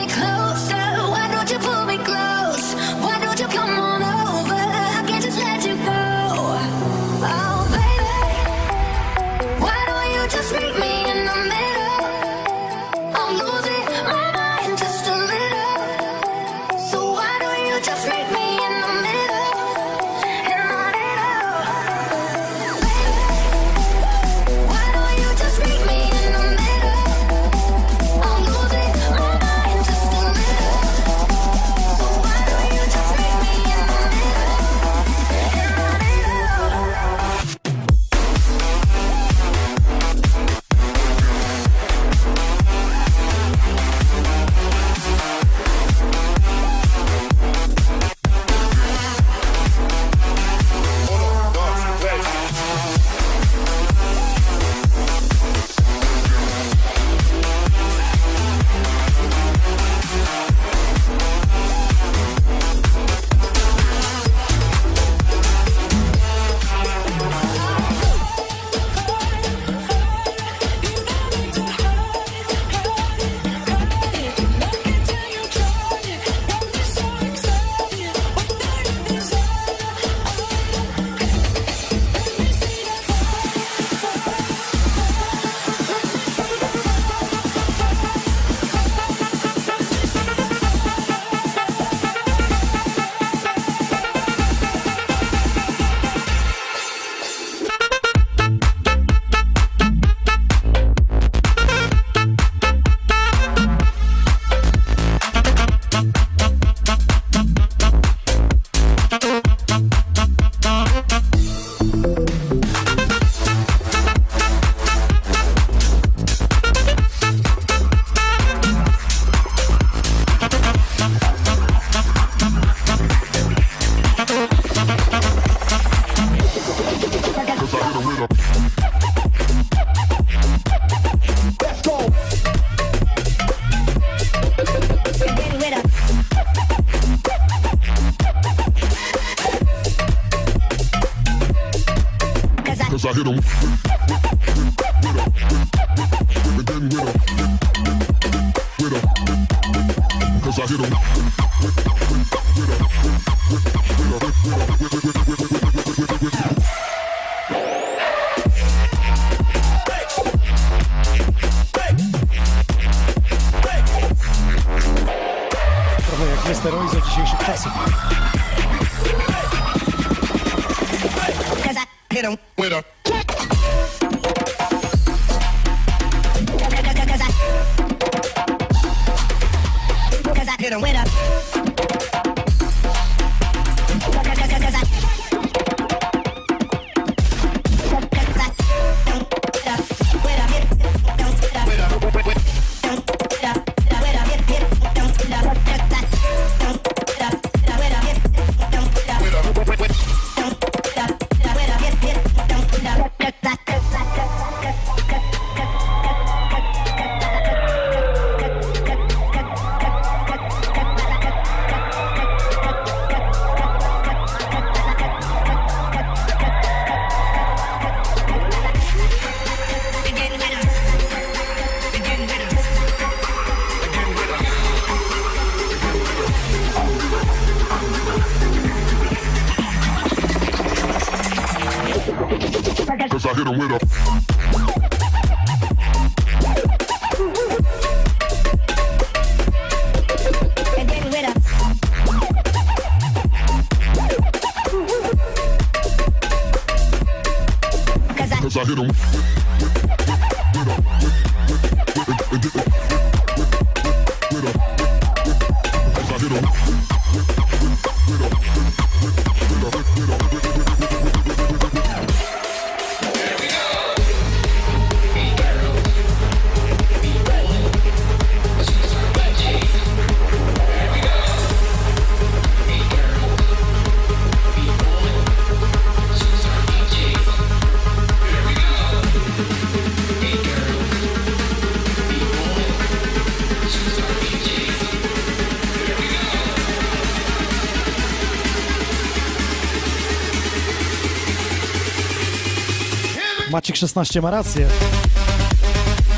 [293.68, 294.68] Marcik 16 ma rację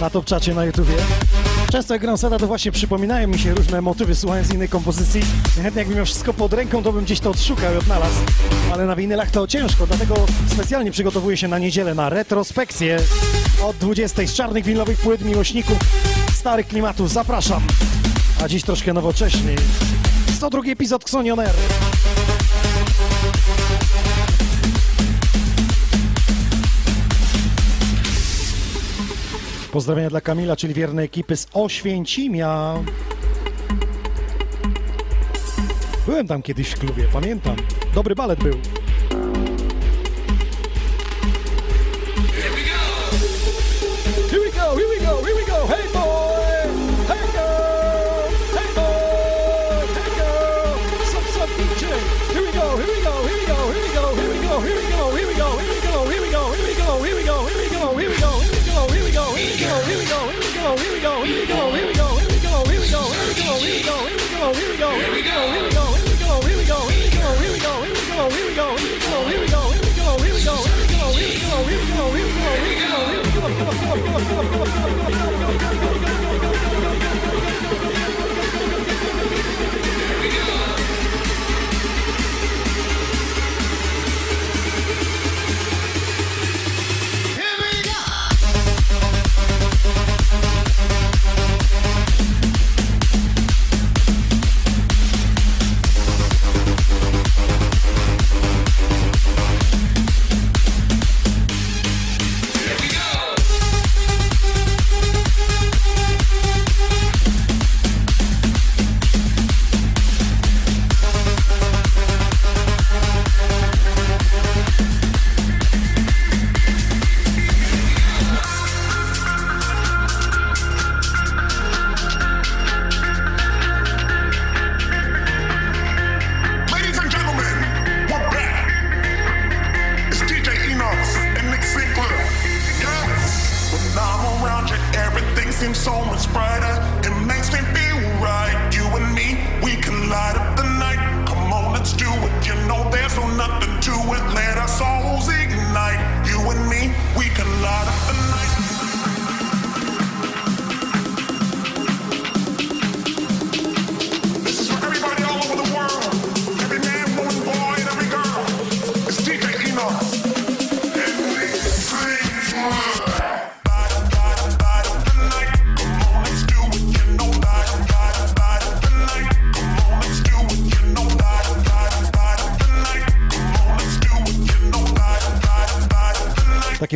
[0.00, 0.94] na topczacie na YouTubie.
[1.72, 5.22] Często jak gram seta, to właśnie przypominają mi się różne motywy słuchając innej kompozycji.
[5.62, 8.20] Chętnie jakbym miał wszystko pod ręką, to bym gdzieś to odszukał i odnalazł.
[8.72, 10.14] Ale na winylach to ciężko, dlatego
[10.46, 12.98] specjalnie przygotowuję się na niedzielę na retrospekcję
[13.62, 15.78] od 20 z czarnych winylowych płyt miłośników
[16.34, 17.10] starych klimatów.
[17.10, 17.62] Zapraszam!
[18.44, 19.56] A dziś troszkę nowocześniej.
[20.34, 21.54] 102 epizod Xonion Air.
[29.72, 32.74] Pozdrowienia dla Kamila, czyli wiernej ekipy z Oświęcimia.
[36.06, 37.56] Byłem tam kiedyś w klubie, pamiętam.
[37.94, 38.79] Dobry balet był.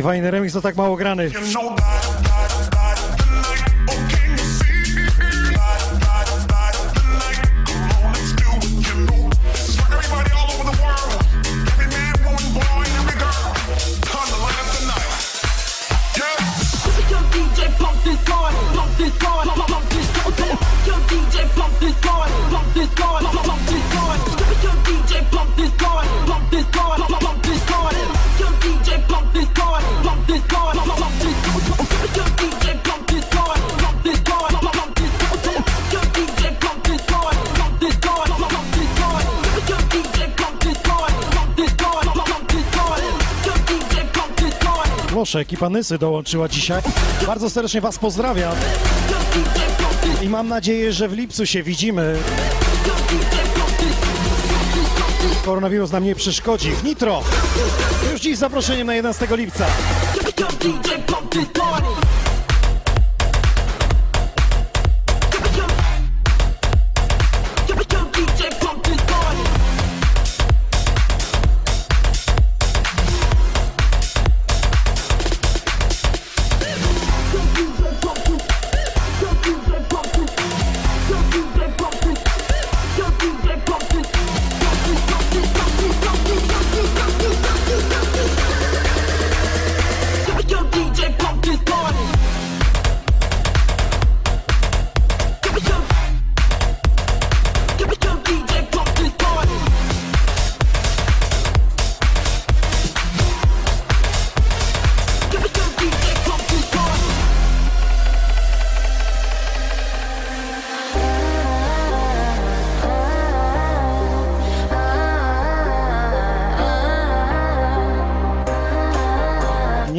[0.05, 1.29] Fajny remix, to tak mało grany.
[45.35, 46.81] Włosze, ekipa Nysy dołączyła dzisiaj.
[47.27, 48.55] Bardzo serdecznie Was pozdrawiam.
[50.21, 52.17] I mam nadzieję, że w lipcu się widzimy.
[55.45, 56.71] Koronawirus nam nie przeszkodzi.
[56.83, 57.23] Nitro!
[58.11, 59.65] Już dziś zaproszeniem na 11 lipca.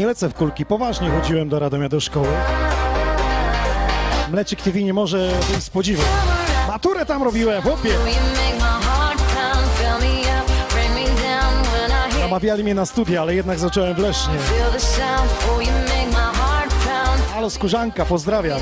[0.06, 2.28] Lecę w kulki, poważnie chodziłem do Radomia do szkoły.
[4.30, 6.02] Mleczyk TV nie może być z podziwu.
[6.68, 7.90] Maturę tam robiłem, chłopie!
[12.20, 14.34] Namawiali mnie na studia, ale jednak zacząłem w Lesznie.
[17.34, 18.60] Halo Skórzanka, pozdrawiam.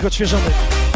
[0.00, 0.87] Klasyk odświeżony.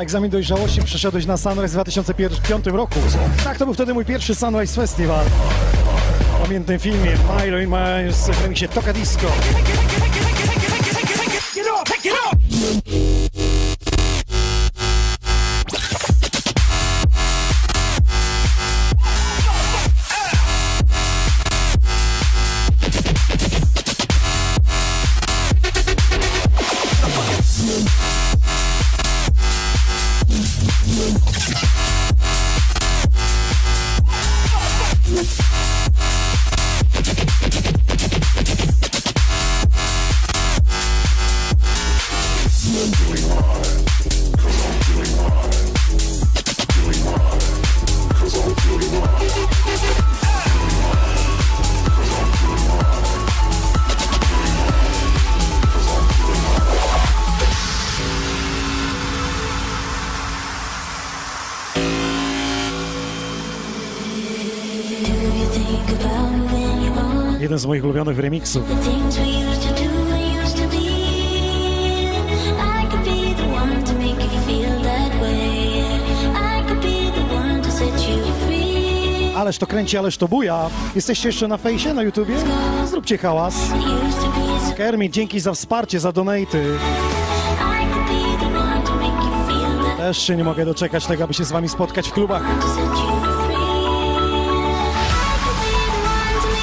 [0.00, 2.98] Egzamin dojrzałości przeszedłeś na Sunrise w 2005 roku.
[3.44, 5.24] Tak, to był wtedy mój pierwszy Sunrise Festival.
[6.38, 7.10] W pamiętnym filmie
[7.44, 9.26] Milo i Miles w remiksie Toka Disco.
[78.26, 79.34] You free.
[79.36, 80.70] Ależ to kręci, ależ to buja.
[80.94, 82.34] Jesteście jeszcze na fejsie, na YouTubie?
[82.86, 83.54] Zróbcie hałas.
[84.76, 86.78] Kermit, dzięki za wsparcie, za donaty.
[89.96, 92.42] Też się nie mogę doczekać tego, aby się z wami spotkać w klubach.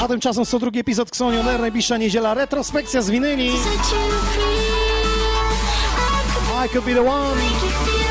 [0.06, 3.50] A tymczasem co drugi epizod Xonion najbliższa niedziela, retrospekcja z winyli.
[6.66, 8.05] I could be the one.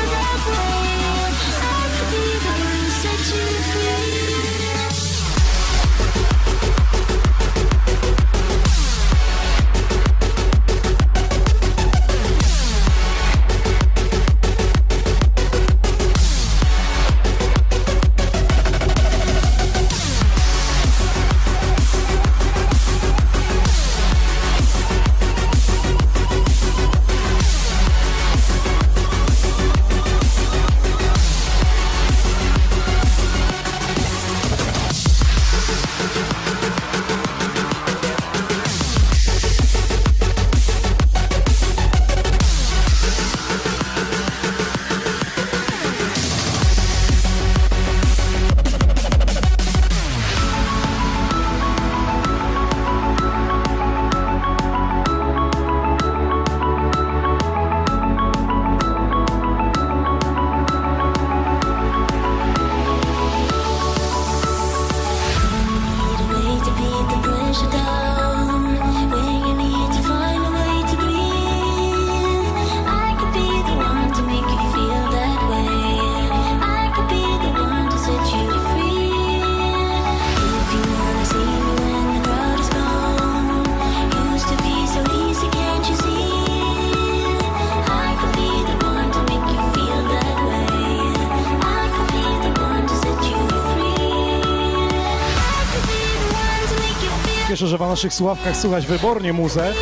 [98.05, 99.73] Naszych słuchawkach słychać wybornie muzę.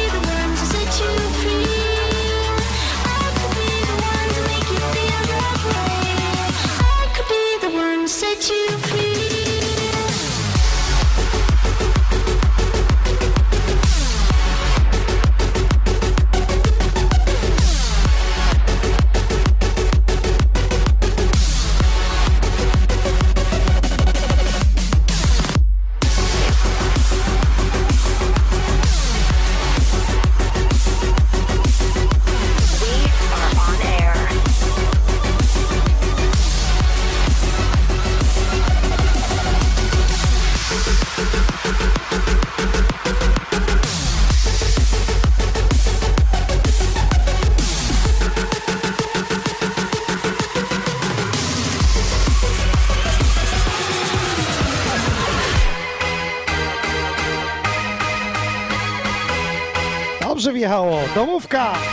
[61.44, 61.93] ficar.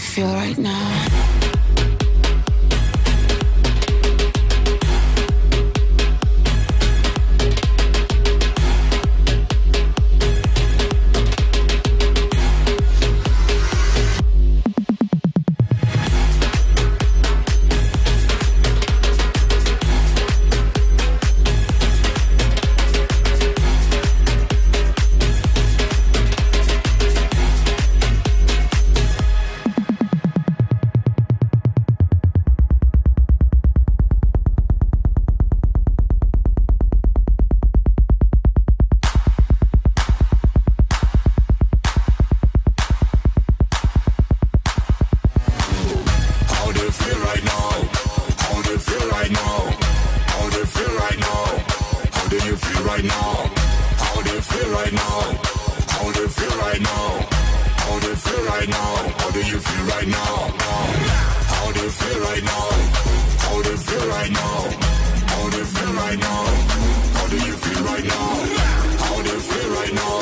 [0.00, 1.09] Feel right now?
[54.72, 55.20] Right now?
[55.88, 57.26] How do you feel right now?
[57.82, 58.94] How do you feel right now?
[59.18, 60.34] How do you feel right now?
[61.50, 62.70] How do you feel right now?
[63.44, 64.58] How do you feel right now?
[65.32, 66.44] How do you feel right now?
[67.16, 68.30] How do you feel right now?
[69.06, 70.20] How do you feel right now?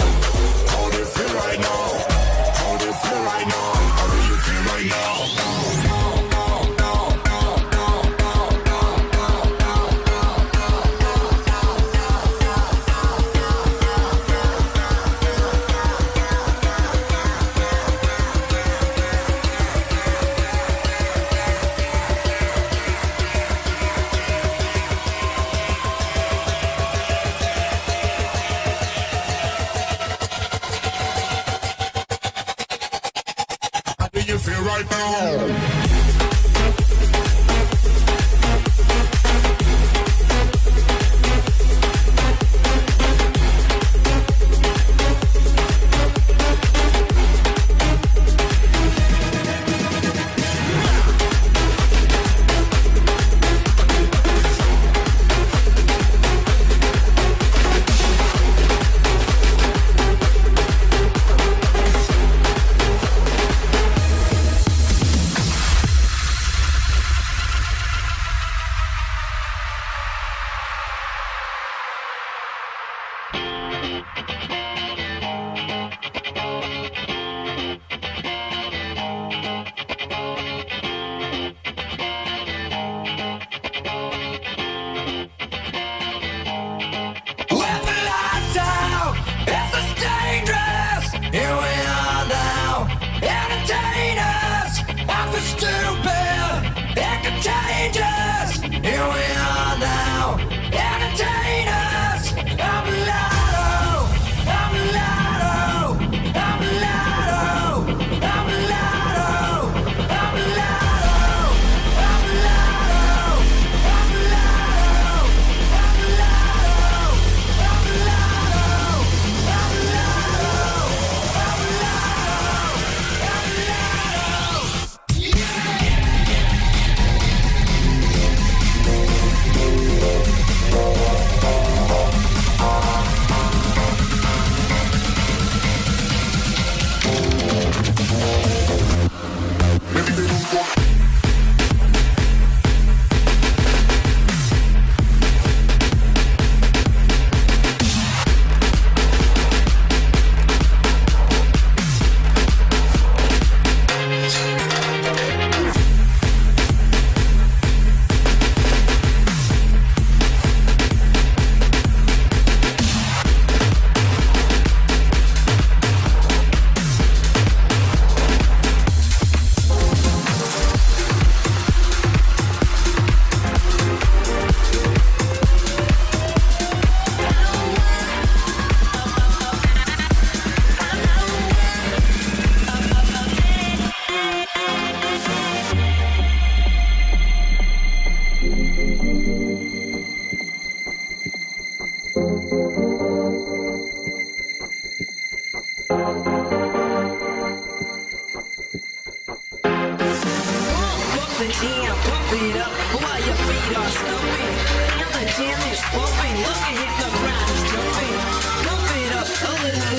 [0.72, 1.84] How do you feel right now?
[2.60, 3.72] How do you feel right now?
[3.98, 5.17] How do you feel right now?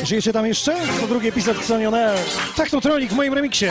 [0.10, 0.72] Żyjecie tam jeszcze?
[0.72, 2.16] Tak to drugie episod to
[2.56, 3.66] Technotronik w moim remiksie.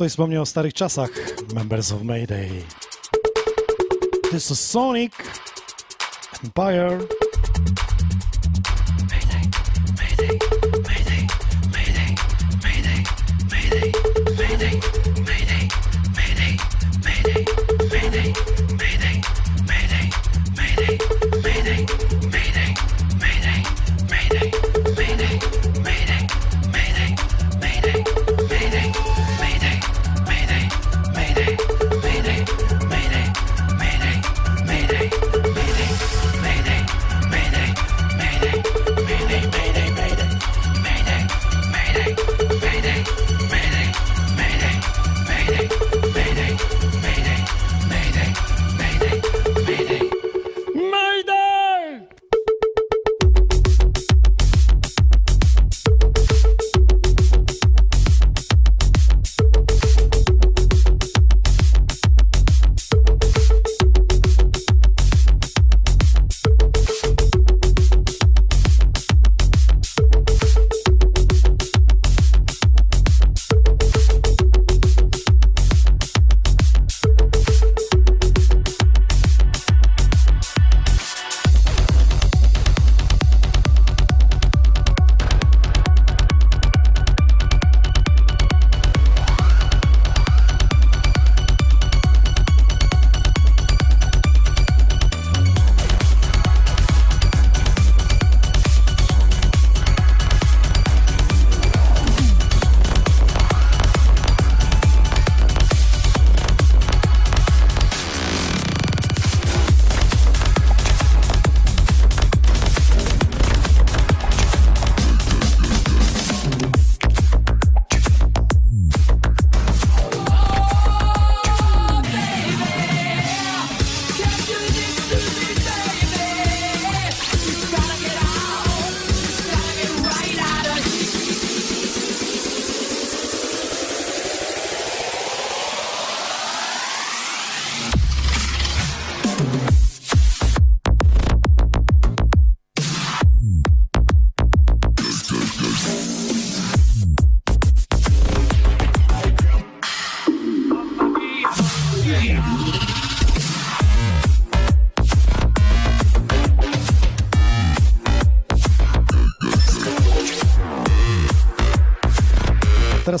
[0.00, 1.10] Ktoś wspomniał o starych czasach.
[1.54, 2.48] Members of Mayday.
[4.30, 5.12] This is Sonic
[6.44, 6.98] Empire.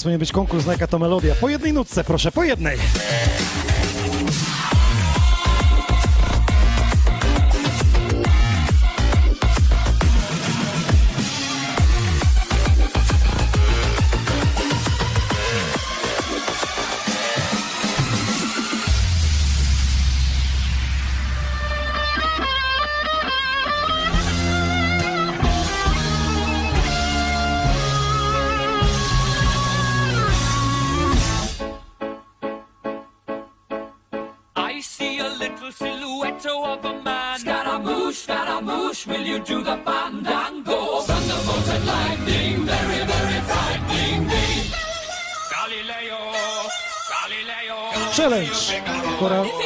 [0.02, 1.34] Powinien być konkurs na jaka to melodia.
[1.34, 2.78] Po jednej nutce, proszę, po jednej.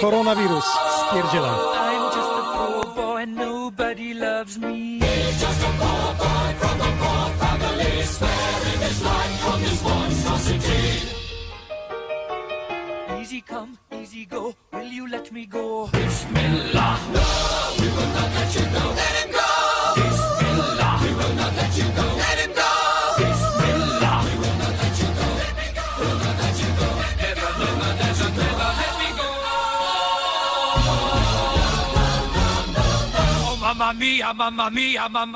[0.05, 0.65] Koronawirus.
[1.01, 1.84] Spierdzielaj.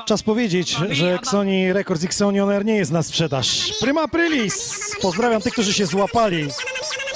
[0.05, 3.73] Czas powiedzieć, że Xoni Records i Xoni On Air nie jest na sprzedaż.
[3.81, 4.79] Prima Aprilis!
[5.01, 6.47] Pozdrawiam tych, którzy się złapali.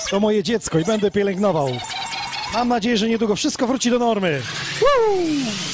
[0.10, 1.70] To moje dziecko i będę pielęgnował.
[2.54, 4.42] Mam nadzieję, że niedługo wszystko wróci do normy.
[4.82, 5.73] Woo!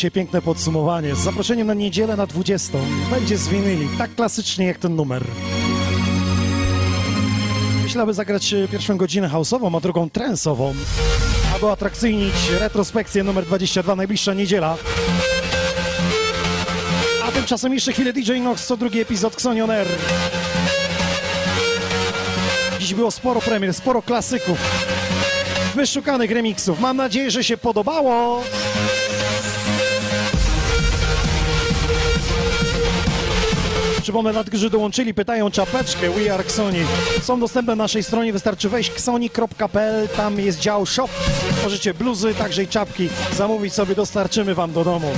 [0.00, 1.14] Dzisiaj piękne podsumowanie.
[1.14, 2.78] Z zaproszeniem na niedzielę na 20.
[3.10, 5.24] Będzie z winyli, tak klasycznie jak ten numer.
[7.82, 10.74] Myślę, aby zagrać e, pierwszą godzinę house'ową, a drugą trensową,
[11.56, 14.76] aby atrakcyjnić retrospekcję numer 22, najbliższa niedziela.
[17.24, 19.88] A tymczasem jeszcze chwilę DJ Nox, co drugi epizod Xonion Air.
[22.78, 24.58] Dziś było sporo premier, sporo klasyków,
[25.74, 26.80] wyszukanych remixów.
[26.80, 28.42] Mam nadzieję, że się podobało.
[34.10, 36.78] Przypomnę, dla tych, którzy dołączyli, pytają czapeczkę We Are Xoni.
[37.22, 41.08] Są dostępne na naszej stronie, wystarczy wejść xoni.pl, tam jest dział shop.
[41.64, 45.12] Możecie bluzy, także i czapki zamówić sobie, dostarczymy wam do domu.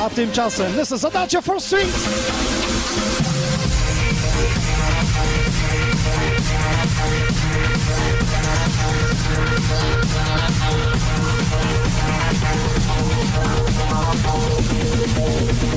[0.00, 2.08] A tymczasem, this is Adagio for Strings!
[15.16, 15.75] Thank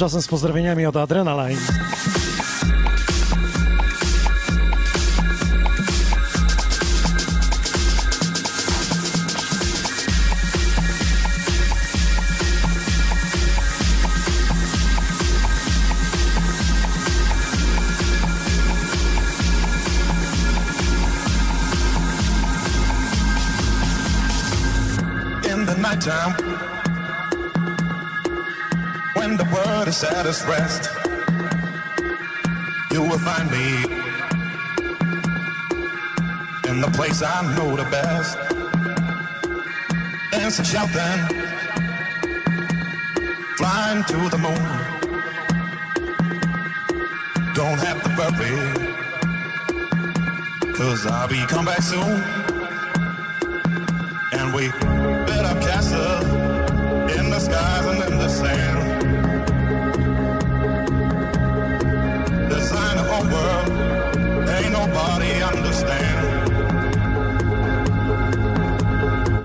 [0.00, 1.60] tymczasem z pozdrowieniami od Adrenaline.
[30.30, 30.88] Rest.
[32.92, 33.66] You will find me
[36.68, 38.38] in the place I know the best.
[40.30, 41.20] Dancing shouting
[43.58, 44.66] flying to the moon.
[47.54, 48.90] Don't have to worry
[50.74, 52.49] cause I'll be come back soon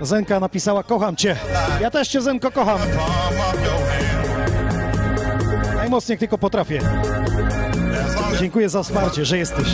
[0.06, 1.36] Zenka napisała kocham cię.
[1.82, 2.80] Ja też cię Zenko kocham.
[5.76, 6.82] Najmocniej tylko potrafię.
[8.40, 9.68] Dziękuję za wsparcie, że jesteś.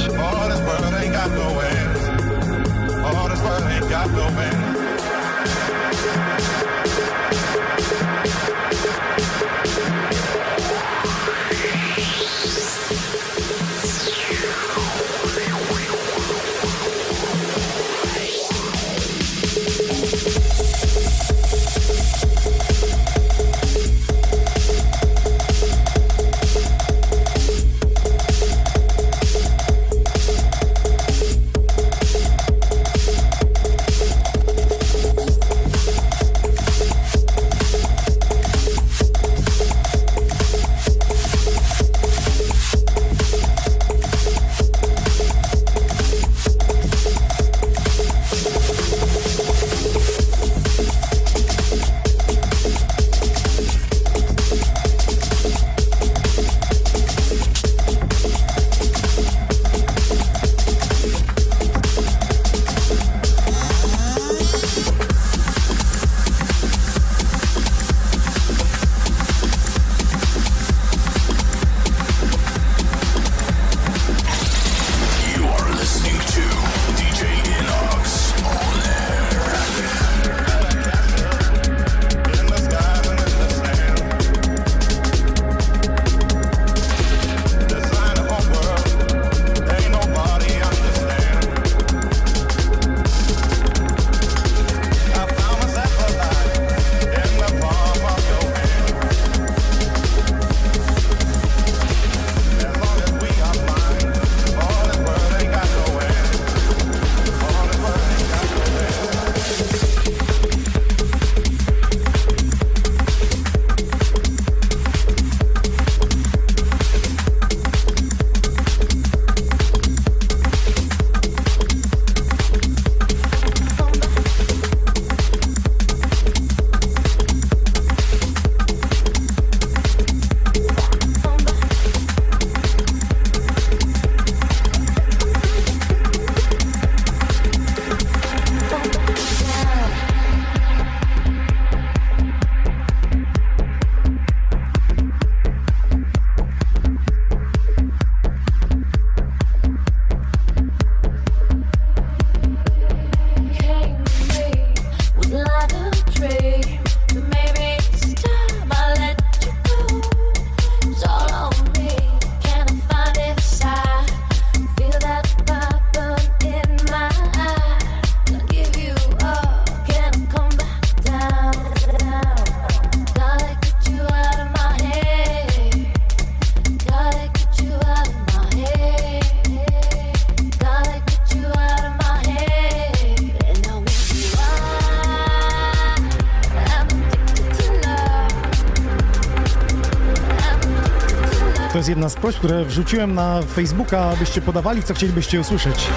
[192.22, 195.88] Prośb, które wrzuciłem na Facebooka, abyście podawali, co chcielibyście usłyszeć.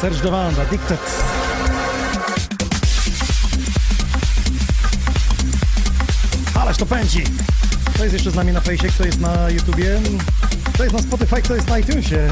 [0.00, 1.00] Serge Devant, Addicted.
[6.54, 7.24] Ależ to pędzi!
[7.94, 10.00] Kto jest jeszcze z nami na fejsie, kto jest na YouTubie,
[10.74, 12.28] kto jest na Spotify, kto jest na iTunesie.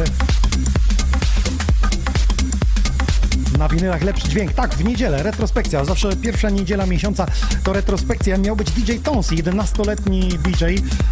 [3.68, 4.52] Na winylach lepszy dźwięk.
[4.52, 5.84] Tak, w niedzielę, retrospekcja.
[5.84, 7.26] Zawsze pierwsza niedziela miesiąca
[7.64, 8.38] to retrospekcja.
[8.38, 10.64] Miał być DJ Tonsy, 11-letni DJ,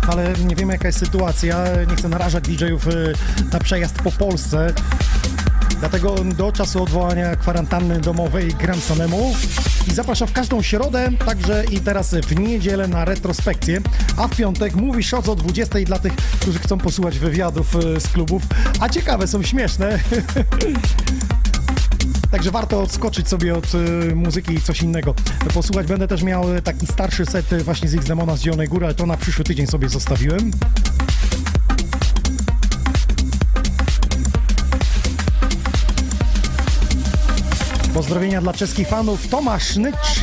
[0.08, 1.64] ale nie wiemy jaka jest sytuacja.
[1.90, 3.12] Nie chcę narażać DJ-ów y,
[3.52, 4.74] na przejazd po Polsce.
[5.80, 9.34] Dlatego do czasu odwołania kwarantanny domowej gram samemu
[9.88, 13.80] i zapraszam w każdą środę, także i teraz w niedzielę na retrospekcję,
[14.16, 18.08] a w piątek mówi shots o 20 dla tych, którzy chcą posłuchać wywiadów e, z
[18.08, 18.42] klubów,
[18.80, 19.98] a ciekawe, są śmieszne.
[22.30, 25.14] Także warto odskoczyć sobie od y, muzyki i coś innego.
[25.54, 28.86] Posłuchać będę też miał e, taki starszy set e, właśnie z X-Demona z Zielonej Góry,
[28.86, 30.50] ale to na przyszły tydzień sobie zostawiłem.
[37.94, 39.28] Pozdrowienia dla czeskich fanów.
[39.28, 40.22] Tomasz Nycz.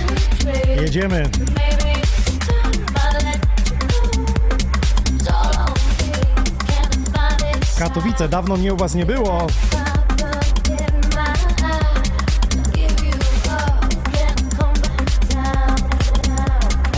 [0.82, 1.30] Jedziemy.
[7.80, 9.48] Katowice, dawno mnie u was nie było.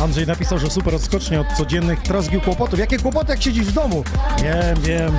[0.06, 2.80] Andrzej napisał, że super odskocznie od codziennych trosk i kłopotów.
[2.80, 4.04] Jakie kłopoty, jak siedzisz w domu?
[4.44, 5.12] Wiem, wiem.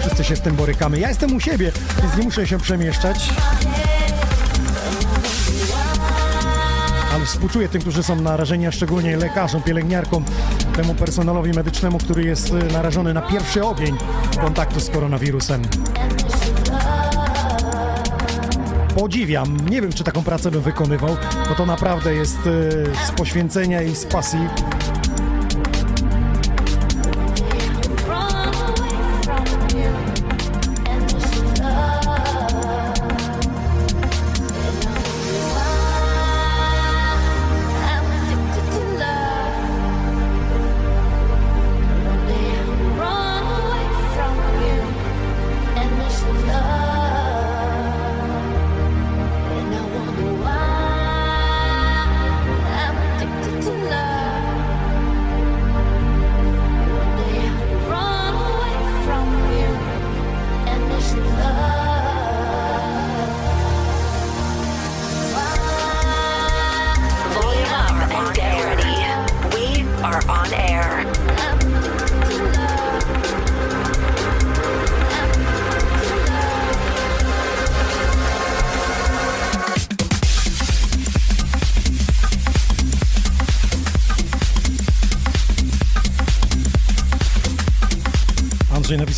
[0.00, 0.98] Wszyscy się z tym borykamy.
[0.98, 1.72] Ja jestem u siebie,
[2.02, 3.30] więc nie muszę się przemieszczać.
[7.14, 10.24] Ale współczuję tym, którzy są narażeni, a szczególnie lekarzom, pielęgniarkom,
[10.76, 13.96] temu personelowi medycznemu, który jest y, narażony na pierwszy ogień
[14.40, 15.62] kontaktu z koronawirusem.
[18.96, 19.70] Podziwiam.
[19.70, 21.16] Nie wiem, czy taką pracę bym wykonywał,
[21.48, 24.38] bo to naprawdę jest y, z poświęcenia i z pasji.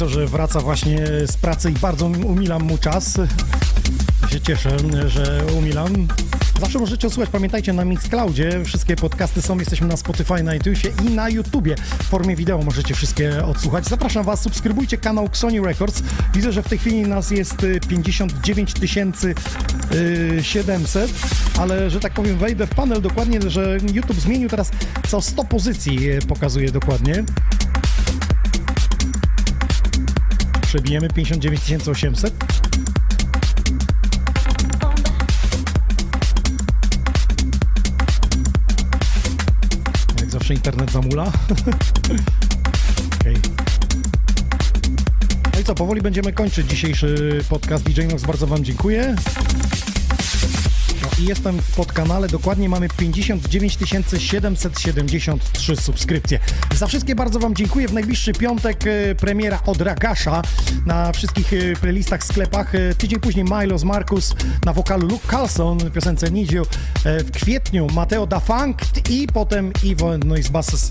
[0.07, 3.19] Że wraca właśnie z pracy i bardzo umilam mu czas.
[4.31, 4.77] Się cieszę,
[5.07, 6.09] że umilam.
[6.61, 11.11] Zawsze możecie odsłuchać, pamiętajcie, na Mixcloudzie wszystkie podcasty są, jesteśmy na Spotify, na iTunesie i
[11.11, 11.75] na YouTubie.
[11.77, 13.85] W formie wideo możecie wszystkie odsłuchać.
[13.85, 16.03] Zapraszam Was, subskrybujcie kanał Sony Records.
[16.35, 18.75] Widzę, że w tej chwili nas jest y, 59
[20.43, 21.11] 700,
[21.59, 24.71] ale że tak powiem wejdę w panel dokładnie, że YouTube zmienił teraz
[25.09, 27.25] co 100 pozycji y, pokazuje dokładnie.
[30.69, 32.35] Przebijemy 59 800.
[40.21, 41.25] Jak zawsze internet zamula.
[43.21, 43.37] Okej.
[45.55, 48.23] No i co, powoli będziemy kończyć dzisiejszy podcast DJ Nox.
[48.23, 49.17] Bardzo Wam dziękuję.
[51.19, 53.79] I jestem w podkanale, dokładnie mamy 59
[54.19, 56.41] 773 subskrypcje.
[56.77, 57.89] Za wszystkie bardzo Wam dziękuję.
[57.89, 60.43] W najbliższy piątek e, premiera od Ragasza
[60.87, 62.75] na wszystkich e, playlistach, sklepach.
[62.75, 64.35] E, Tydzień później Milos Marcus
[64.65, 66.27] na wokalu Luke Carlson w piosence.
[66.27, 68.79] E, W kwietniu Mateo da Funk
[69.11, 70.91] i potem Ivo and Noise Basses.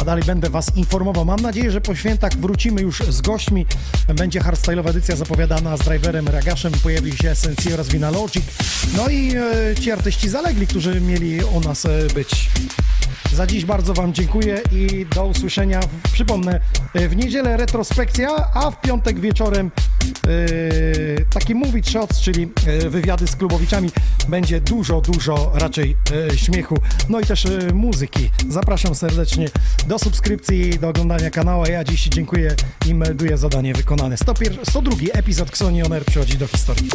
[0.00, 1.24] A dalej będę Was informował.
[1.24, 3.66] Mam nadzieję, że po świętach wrócimy już z gośćmi.
[4.14, 6.72] Będzie hardstyle'owa edycja zapowiadana z driverem Ragaszem.
[6.82, 8.44] Pojawi się SNC oraz Vina Logic.
[8.96, 12.50] No i e, ci artyści zalegli, którzy mieli u nas e, być.
[13.32, 15.80] Za dziś bardzo Wam dziękuję i do usłyszenia.
[16.12, 16.60] Przypomnę,
[16.94, 19.70] e, w niedzielę retrospekcja, a w piątek wieczorem
[21.30, 23.90] taki movie shots, czyli e, wywiady z klubowiczami.
[24.28, 25.96] Będzie dużo, dużo raczej
[26.30, 26.78] e, śmiechu,
[27.08, 28.30] no i też e, muzyki.
[28.48, 29.48] Zapraszam serdecznie
[29.86, 31.64] do subskrypcji, do oglądania kanału.
[31.66, 32.54] Ja dziś dziękuję
[32.86, 34.16] i melduję zadanie wykonane.
[34.16, 36.88] 101, 102 epizod Xoni On Air przychodzi do historii.